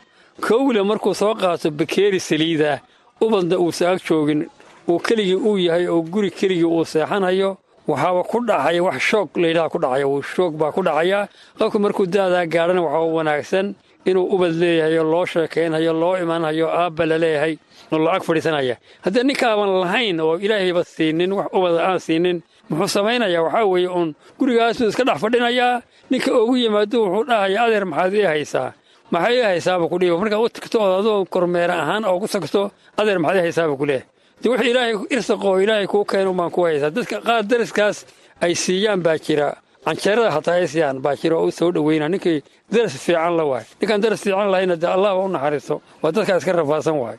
[0.45, 2.78] Kowle markuu soo qaato bakeeri saliidah
[3.22, 4.41] ubadna uusa ag joogin.
[4.89, 7.57] Uu keligii uu yahay oo guri keligii uu seexanayo
[7.88, 11.28] waxaaba ku dhacaya wax shoog layidhaha ku dhacaya shoog baa ku dhacaya.
[11.57, 13.67] Qofka markuu daadaa gaadhana waxaa wanaagsan
[14.06, 17.58] inuu ubad leeyahay oo loo sheekaynhayo loo imanhayo aabba la leeyahay
[17.91, 18.76] oo la ag fadhiisanaya.
[19.06, 22.38] Haddii ninkaaban lahayn oo ilaahayba siinin wax ubada aan siinin
[22.70, 27.86] muxuu samaynayaa waxaa weeye uun gurigaasuu iska dhex fadhinayaa ninka ugu yimaado wuxuu dhahaya adeer
[27.86, 28.70] maxaad ii haysaa?
[29.12, 33.20] Maxaa ii haysaaba kudhiiba markaa u tagto ood adoo kormeera ahaan oo ku tagto adeer
[33.20, 34.04] maxaad ii haysaaba kuleeh
[34.41, 36.89] de wix ilaahay irsaqo oo ilaahay kuu keeno baan ku haysaa.
[36.89, 38.06] Dadka qaar daraskaas
[38.41, 39.54] ay siiyaan baa jira
[39.86, 43.65] canjeerada hataa ay siiyaan baa jira oo u soo dhoweyna ninkii daras fiican la waay.
[43.82, 47.17] Ninkaan daras fiican lahayna dee allah u naxariisto waa dadkaa iska rafaadsan waay.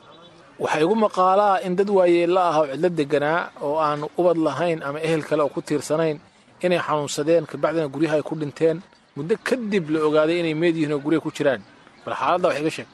[0.62, 4.98] Waxaa igu maqaalaa in dad waayeella ah oo cidlo deganaa oo aan ubad lahayn ama
[5.06, 6.16] ehel kale oo ku tiirsanayn
[6.64, 8.76] inay xanuunsadeen kabacdina guryaha ay ku dhinteen.
[9.16, 11.60] Muddo kadib la ogaaday inay meed yihiin oo guryaha ku jiraan.
[12.04, 12.88] Bal xaaladda wax iga sheeg.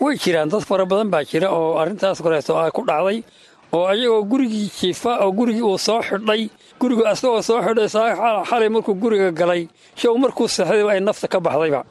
[0.00, 3.18] Way jiraan dad fara badan baa jira oo arrintaas koleeto a ku dhacday
[3.72, 6.48] oo ayagoo gurigii jiifa oo gurigii uu soo xidhay
[6.80, 7.88] gurigu asagoo soo xidhay
[8.48, 11.84] xalay markuu guriga galay show markuu seexdayba ay nafta ka baxdayba.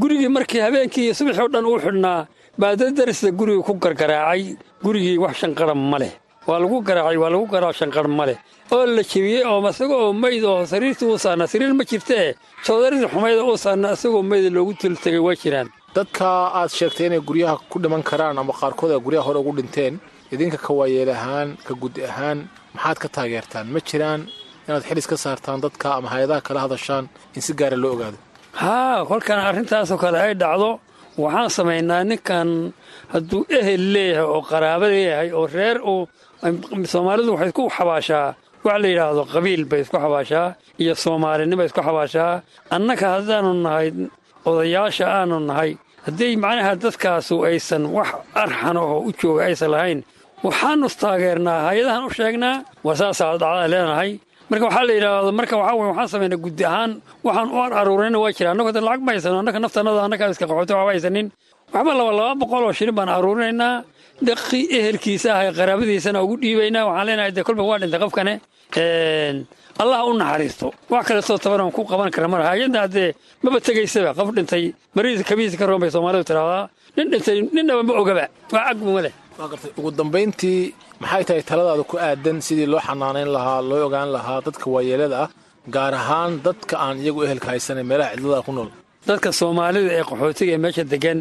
[0.00, 2.26] Gurigii markii habeenkii iyo subaxii o dhan uu xidhnaa
[2.58, 4.56] baa dad darista guriga ku gargaraacay.
[4.84, 6.12] Gurigii wax shanqara ma leh.
[6.46, 8.36] Waa lagu garaacay waa lagu garaac shanqar ma leh.
[8.72, 12.34] Oo la jebiyey oo isaga oo meyd oo sariirtii uu saarnaa sariir ma jirtee?
[12.66, 15.68] Jawdaridii xumayda uu saarnaa isagoo meyda loogu tultegay waa jiraan.
[15.94, 16.26] Dadka
[16.58, 19.98] aad sheegtay inay guryaha ku dhiman karaan ama qaarkood ay guryaha hore ugu dhinteen
[20.32, 23.66] idinka ka waayeel ahaan ka gudi ahaan maxaad ka taageertaan?
[23.74, 24.20] Ma jiraan
[24.66, 27.04] inaad xilis ka saartaan dadka ama hay'adaha kala hadashaan
[27.36, 28.18] in si gaara loo ogaado?
[28.62, 30.70] Haa kolkan arrintaasoo kale ay dhacdo.
[31.22, 32.48] Waxaan samaynaa ninkan
[33.12, 36.00] hadduu ehel leeyahay oo qaraabo leeyahay oo reer uu
[36.92, 38.28] soomaalidu waxay isku xabaashaa.
[38.64, 40.48] Wax la yidhaahdo qabiil bay isku xabaashaa
[40.82, 42.32] iyo soomaalinimo isku xabaashaa.
[42.76, 43.88] Annaka haddaanu nahay
[44.48, 45.70] odayaasha aanu nahay
[46.06, 48.08] haddii macnaha dadkaasu aysan wax
[48.42, 50.00] arxan oo u jooga aysan lahayn
[50.44, 54.10] waxaanu taageernaa hay'adahan u sheegnaa waa leenahay.
[54.50, 56.92] Marka waxaa la yidhaahdo marka waxaa weye waxaan samaynaa guddi ahaan
[57.26, 60.74] waxaan u aruurayna waa jira annagu hadda lacag ma haysano annaka naftanada annakaa iska qaxoota
[60.78, 61.26] waxba haysanin.
[61.74, 63.74] Waxba laba laba boqol oo shilin baan aruurinaynaa
[64.26, 66.84] dhaqii ehelkiisa ah ee qaraabadiisana ugu dhiibaynaa.
[66.88, 68.34] Waxaan leenahay dee kolba waa dhintay qofkane.
[69.82, 70.66] Allah u naxariisto.
[70.90, 73.10] Wax kaleetoo tabanaan ku qaban kara mar hay'adda haddee
[73.42, 74.64] maba tegaysaba qof dhintay.
[74.94, 76.64] Mariis kabiisa ka roon bay soomaalidu tidhaahdaa
[76.96, 78.24] nin dhintay ninnaba ma ogaba.
[78.52, 79.25] Wax agma leh waa gartay
[79.78, 84.66] ugu dambayntii maxay tahay taladaada ku aadan sidii loo xanaanayn lahaa loo ogaan lahaa dadka
[84.74, 85.30] waayeelada ah
[85.74, 88.68] gaar ahaan dadka aan iyagu ehelka haysanan meelaha cidlada ku nool?
[89.08, 91.18] Dadka soomaalida ee qaxootiga ee meesha degan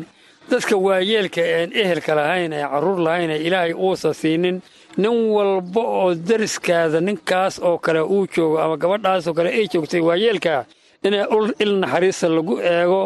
[0.51, 4.57] dadka waayeelka een ehelka lahayn ee carruur lahayn ee ilaahay uusa siinin
[5.01, 10.61] nin walba oo dariskaada ninkaas oo kale uu joogo ama gabadhaasoo kale ay joogtay waayeelkaa
[11.05, 11.23] inay
[11.63, 13.01] il naxariista lagu eego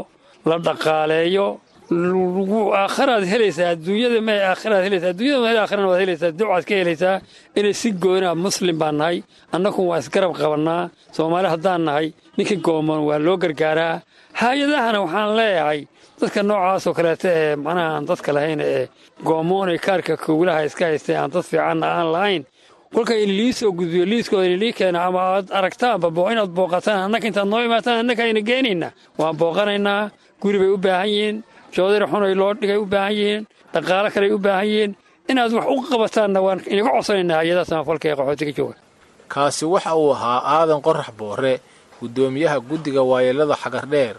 [0.50, 1.48] la dhaqaaleeyo
[1.92, 7.16] aakharaad helaysaa adduunyada ma aakhiraad helaysaa adduunyada ma aakhirana waad helaysaa ducaad ka helaysaa
[7.58, 9.18] inay si goonaa muslim baan nahay
[9.56, 14.02] annagu waa isgarab qabannaa soomaali haddaan nahay ninkii gooman waa loo gargaaraa.
[14.42, 15.82] Hay'adahana waxaan leeyahay
[16.22, 18.88] dadka noocaasoo kaleeta ee macnaha aan dadka lahayn ee
[19.28, 22.44] goomoon ee kaarka kowlaha iska haystay aan dad fiicanna aan lahayn
[22.94, 27.62] kolkay lii soo gudbiyo liiskooda lii keena ama aad aragtaanba inaad booqataan annaka intaad noo
[27.68, 30.02] imaataan annaka ayna geenaynaa waan booqanaynaa
[30.42, 31.38] guri bay u baahan yihiin
[31.76, 33.44] joodari xunay loo dhigay u baahan yihiin
[33.74, 34.92] dhaqaalo kaley u baahan yihiin
[35.32, 38.76] inaad wax u qabataanna waan inaga codsanaynaa hay'adaha samafalka ee qaxootiga jooga.
[39.34, 41.54] Kaasi waxa uu ahaa aadan qorax boore
[42.02, 44.16] guddoomiyaha guddiga waayeelada xagardheer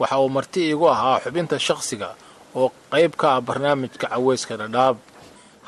[0.00, 2.08] waxa uu marti iigu ahaa xubinta shakhsiga
[2.56, 4.96] oo qayb ka ah barnaamijka caweyska dhadhaab.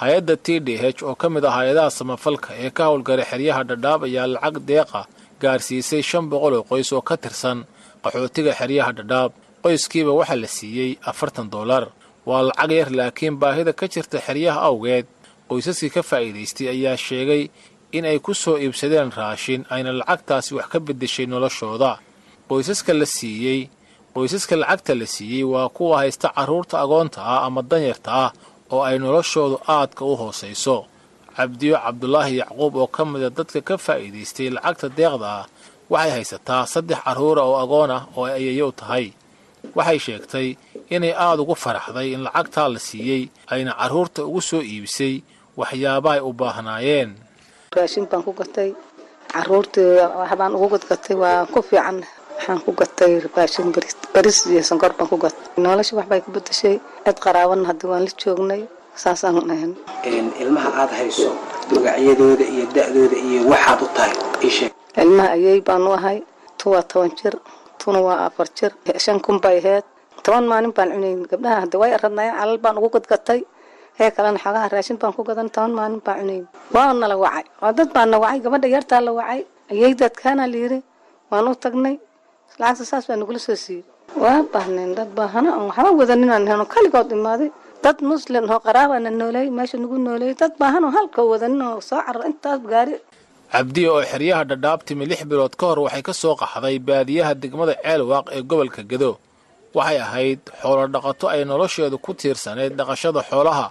[0.01, 4.01] Hay'adda t d h oo ka mid ah hay'adaha samafalka ee ka howlgalay xeryaha dhadhaab
[4.09, 5.01] ayaa lacag deeqa
[5.43, 7.59] gaarsiisay shan boqol oo qoys oo ka tirsan
[8.05, 9.31] qaxootiga xeryaha dhadhaab
[9.67, 11.85] qoyskiiba waxaa la siiyey afartan dollar
[12.29, 15.07] waa lacag yar laakiin baahida ka jirta xeryaha awgeed
[15.51, 17.43] qoysaskii ka faa'iidaystay ayaa sheegay
[17.97, 21.99] in ay ku soo iibsadeen raashin ayna lacagtaasi wax ka beddeshay noloshooda.
[22.49, 23.61] Qoysaska la siiyey
[24.15, 28.31] qoysaska lacagta la siiyey waa kuwa haysta carruurta agoonta ah ama danyarta ah
[28.71, 30.77] oo ay noloshoodu aadka u hoosayso
[31.37, 35.45] cabdiyo cabdulaahi yacquub oo ka mida dadka ka faa'iidaystay lacagta deeqda ah
[35.91, 39.07] waxay haysataa saddex carruura oo agoon ah oo ay ayayo tahay
[39.75, 40.49] waxay sheegtay
[40.95, 43.23] inay aad ugu faraxday in lacagtaa la siiyey
[43.55, 45.15] ayna carruurta ugu soo iibisay
[45.57, 47.11] waxyaabahay u baahnaayeen.
[47.77, 48.71] Raashin baan ku gatay
[49.33, 49.91] caruurtii
[50.21, 51.99] waxbaan ugu gadgatay waa ku fiican.
[52.37, 53.73] Waxaan ku gatay raashin
[54.15, 55.45] baris iyo sonkor baan ku gatay.
[55.65, 58.63] Nolosha waxbay ku bedeshay cid qaraaban hadda waan la joognay
[59.03, 59.73] saasaan ahan
[60.43, 61.29] ilmaha aad hayso
[61.73, 64.15] magacyadooda iyo da'dooda iyo waxaad u tahay
[65.03, 66.19] ilmaha ayay baan u ahay
[66.59, 67.35] tu waa toban jir
[67.87, 68.73] tuna waa afar jir.
[68.99, 69.85] Shan kun bay ahayd.
[70.25, 73.41] Toban maalin baan cunayn gabdhaha hadda way aradnayeen calal baan ugu gadgatay
[73.99, 75.49] hee kalena xoogaha raashin baan ku gadan.
[75.55, 77.45] Toban maalin baan cunayn waa nala wacay.
[77.63, 78.41] Waa dad baa na wacay.
[78.45, 79.41] Gabadha yartaa la wacay.
[79.73, 80.83] Ayay dadkaana layiri
[81.31, 81.95] waan u tagnay.
[82.61, 83.85] Lacagta saas baa nagula soo siiyey.
[84.23, 87.51] Waa baahnayn dad baahana aan waxba wadanin aan heno kaligood imaaday.
[87.85, 92.01] Dad muslim oo qaraabana nooleey meesha nagu nooleeyay dad baahan oo halka wadanin oo soo
[92.07, 92.95] carar intaas gaari
[93.53, 97.75] cabdiya oo xeryaha dhadhaab timi lix bilood ka hor waxay ka soo qaxday baadiyaha degmada
[97.83, 99.13] ceelwaaq ee gobolka gedo.
[99.77, 103.67] Waxay ahayd xoolo dhaqato ay nolosheedu ku tiirsanayd dhaqashada xoolaha.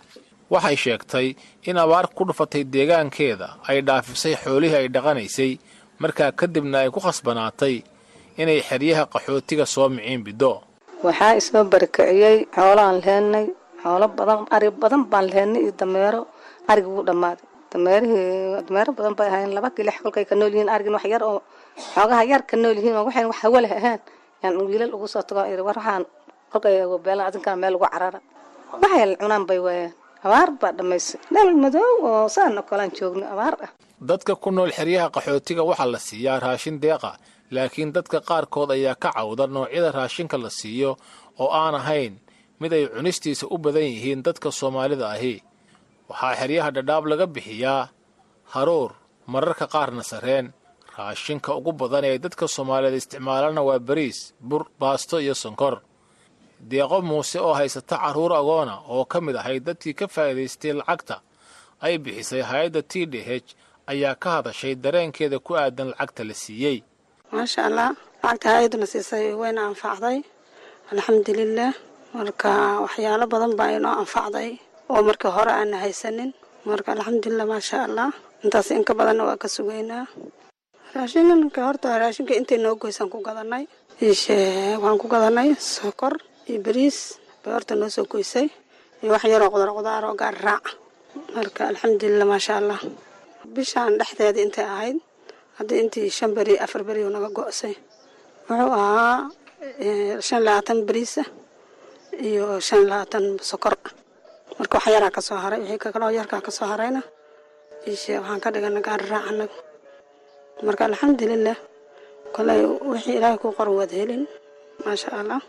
[0.54, 1.28] Waxay sheegtay
[1.70, 5.52] in abaar ku dhufatay deegaankeeda ay dhaafisay xoolihii ay dhaqanaysay.
[6.02, 7.76] Markaa kadibna ay ku khasbanaatay
[8.42, 10.62] inay xeryaha qaxootiga soo miciin biddo.
[11.06, 13.46] Waxaa isoo barakiciyey xoolaan leheenay
[13.84, 16.22] xoolo badan ari badan baan leheenay iyo dameero
[16.70, 21.06] arigi wuu dhammaaday dameerihii dameero badan bay laba kilix kolkay ka nool yihiin arigin wax
[21.14, 21.40] yar oo
[21.94, 24.00] xoogaha yar ka nool yihiin oo waxayn wax hawaleh ahaan.
[24.44, 26.04] Yaan wiilal ugu soo tago iri war waxaan
[26.52, 28.20] kolkay beelan adinkana meel ugu carara.
[28.82, 29.92] Waxay cunaan bay waayeen.
[30.26, 31.20] Abaar baa dhammaysay.
[31.34, 33.70] Dhal madow oo saan oo joogno abaar ah.
[34.10, 37.12] Dadka ku nool xeryaha qaxootiga waxaa la siiyaa raashin deeqa
[37.52, 40.98] laakiin dadka qaarkood ayaa ka cawda noocyada raashinka la siiyo
[41.40, 42.14] oo aan ahayn.
[42.60, 45.44] Mid ay cunistiisa u badan yihiin dadka soomaalida ahi
[46.10, 47.84] waxaa xeryaha dhadhaab laga bixiyaa
[48.54, 48.92] haruur
[49.34, 50.48] mararka qaarna sareen.
[50.98, 55.76] Raashinka ugu badan ee dadka soomaaliyeed isticmaalana waa bariis bur baasto iyo sonkor.
[56.70, 61.16] Deeqo muuse oo haysata carruur agoona oo ka mid ahayd dadkii ka faa'iidaystay lacagta
[61.86, 63.48] ay bixisay hay'adda t d h
[63.92, 66.78] ayaa ka hadashay dareenkeeda ku aadan lacagta la siiyey.
[67.32, 67.90] Maasha allah
[68.24, 70.18] lacagta hay'adduna siisay wayna anfacday
[70.92, 71.72] alxamdulilah
[72.16, 72.52] marka
[72.84, 74.50] waxyaalo badan baa inoo anfacday
[74.92, 76.32] oo markii hore aana haysanin.
[76.70, 78.10] Marka alxamdulilah maasha allah.
[78.44, 80.06] Intaas inka badanna waa ka sugaynaa.
[80.96, 83.64] Raashinka horta raashinka intay noo goysaan ku gadanay.
[84.02, 86.14] Waxaan ku gadanay sokor
[86.50, 86.98] iyo bariis
[87.44, 88.48] bay horta noo soo goysay.
[89.02, 90.72] Iyo wax yaroo qudaar qudaar oo gaari raaca
[91.36, 92.80] marka alxamdulilah maasha allah.
[93.56, 94.98] Bishaan dhexdeeda intay ahayd
[95.58, 97.76] haddii intii shan beri afar beri oo naga go'say
[98.50, 99.30] wuxuu ahaa
[100.28, 101.24] shan labaatan bariisa
[102.30, 103.76] iyo shan labaatan sokor
[104.60, 107.02] marka wax yaraa ka soo haray wixii kaloo yarkaa ka soo harayna.
[107.92, 109.46] Ishee waxaan ka dhigana gaari raacana
[110.68, 111.58] marka alxamdulilah
[112.36, 112.60] koley
[112.92, 114.24] wixii ilaahay ku qor waad helin.
[114.86, 115.42] Maasha allah.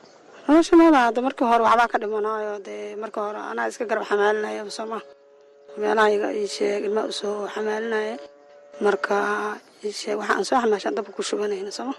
[0.47, 2.53] Nolosha meela hadda markii hore waxbaa ka dhimanaayo.
[2.67, 4.99] Dee markii hore anaa iska garab xamaalinaya sooma
[5.81, 8.17] meelahayga ii sheeg ilmaa u soo xamaalinaya.
[8.85, 9.17] Marka
[9.85, 11.95] ii sheeg waxaan soo xamaashaan dabka ku shubanayna sooma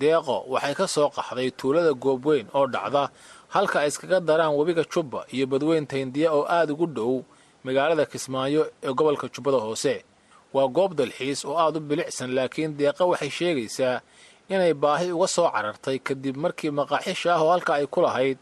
[0.00, 3.10] deeqo waxay ka soo qaxday tuulada goobweyn oo dhacda
[3.54, 7.22] halka ay iskaga daraan webiga jubba iyo badweynta hindiya oo aada ugu dhow
[7.64, 10.04] magaalada kismaayo ee gobolka jubbada hoose.
[10.52, 14.00] Waa goob dalxiis oo aada u bilicsan laakiin deeqa waxay sheegaysaa
[14.48, 18.38] inay baahi uga soo carartay kadib markii maqaaxisha ah oo halka ay ku lahayd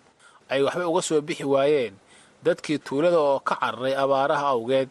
[0.51, 1.94] ay waxba uga soo bixi waayeen.
[2.44, 4.88] Dadkii tuulada oo ka cararay abaaraha awgeed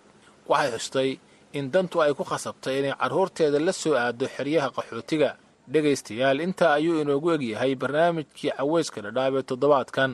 [0.47, 1.09] waxay xustay
[1.57, 5.29] in dantu ay ku khasabtay inay carruurteeda la soo aado xeryaha qaxootiga
[5.73, 10.11] dhegaystayaal intaa ayuu inoogu egyahay barnaamijkii caweyska dhadhaab ee toddobaadkan.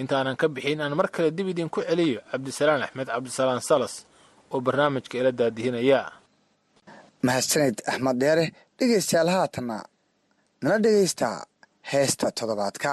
[0.00, 3.94] Intaanan ka bixin aan mar kale dib idinku celiyo cabdisalaan axmed cabdisalaan salas
[4.52, 6.00] oo barnaamijka ila daadihinaya
[7.26, 8.44] mahadsaned axmed deere
[8.78, 9.76] dhegaystayaal haatanna
[10.62, 11.36] nala dhegaystaa
[11.92, 12.90] heesta toddobaadka.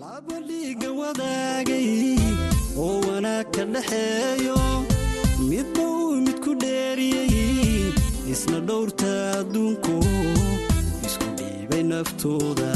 [0.00, 1.88] Labadhiiga wadaagay
[2.84, 4.56] oo wanaag ka dhaxeeyo
[5.50, 7.92] midba uu midku dheeriyey
[8.32, 9.94] isna dhowrta adduunku
[11.80, 12.70] dhiibay naftooda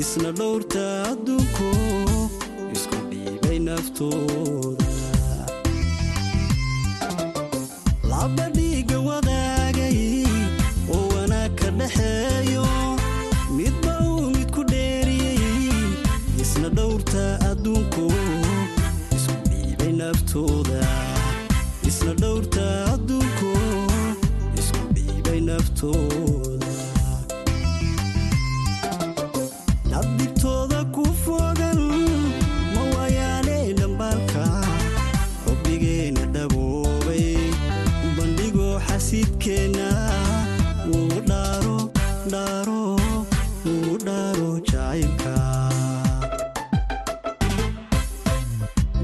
[0.00, 1.68] isna dhowrta adduunku
[2.76, 4.86] isku dhiibay naftooda
[14.70, 15.70] dheeriyey
[16.42, 18.06] isna dhowrta adduunku
[19.16, 20.82] isku dhiibay naftooda
[21.90, 23.52] isna dhowrta adduunku
[24.60, 26.25] isku dhiibay naftooda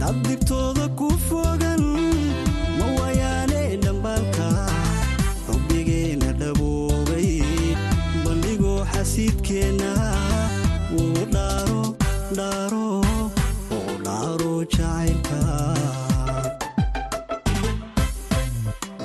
[0.03, 1.83] dabdibtooda ku fogan
[2.79, 4.49] ma waayaane dhambaalka
[5.47, 7.31] xubbigeena dhaboobay
[8.25, 9.93] bandhigoo xasiidkeenna
[10.95, 11.83] wuu dhaaro
[12.39, 12.87] dhaaro
[13.71, 15.41] wuu dhaaro jacaylka.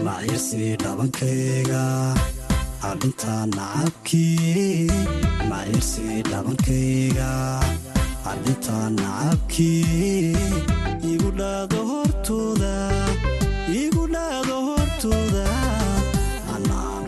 [0.06, 1.84] Macirsii dhabankayga
[2.90, 4.90] adhintaa nacabkii?
[5.52, 7.30] Macirsii dhabankayga
[8.32, 10.36] adhintaa nacabkii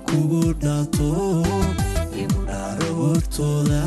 [0.10, 1.10] kugu dhaato
[2.22, 3.82] igu dhaado hortooda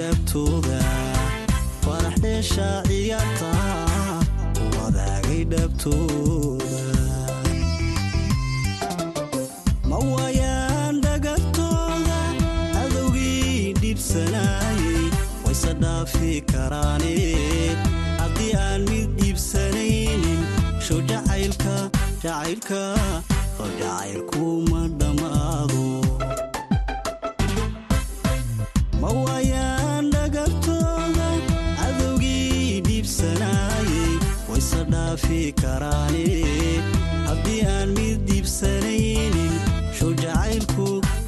[0.00, 0.80] dhabtooda
[1.84, 3.52] farax dheesha ciyaarta
[4.56, 6.84] ku wadaagay dhabtooda
[9.90, 10.96] ma waayaan
[18.20, 20.40] haddii aan mid dhiibsanaynin
[20.86, 21.76] show jacaylka
[22.24, 22.82] jacaylka
[23.62, 25.84] oo jacaylkuma dhammaado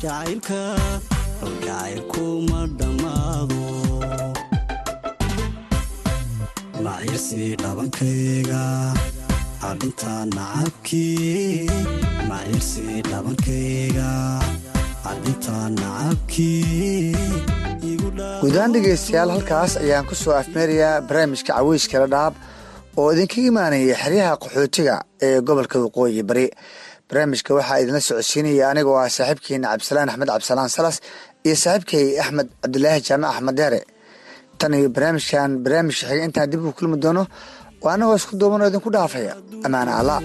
[0.02, 0.60] jacaylka
[1.44, 3.60] oo jacaylkuma dhammaado
[6.84, 8.62] macirsii dhabankayga
[9.70, 11.70] adhintaa nacabkii
[12.30, 14.08] macirsii dhabankayga
[15.10, 17.16] adhintaa nacabkii
[18.42, 22.34] guudahaan dhegaystayaal halkaas ayaan ku soo afmeerayaa barnaamijka caweyskala dhaab
[23.00, 24.94] oo idinkaga imaanayay xeryaha qaxootiga
[25.26, 26.46] ee gobolka waqooyi bari
[27.12, 30.96] barnaamijka waxaa idinla socodsiinaya anigoo ah saaxiibkeena cabdisalaan axmed cabdisalaan salas
[31.46, 33.80] iyo saaxiibkay axmed cabdilaahi jaamac axmed deere.
[34.58, 37.22] Tan iyo barnaamijkan barnaamijka xiga intaan dib u kulmi doono
[37.84, 39.34] oo annagoo isku duubanoo idinku dhaafaya.
[39.66, 40.20] Ammaana allah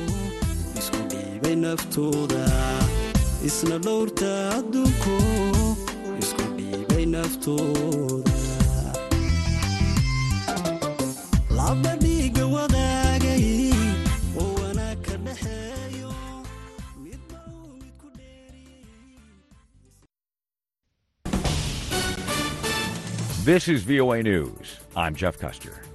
[23.47, 24.77] This is VOA News.
[24.93, 25.86] I'm Jeff Custer.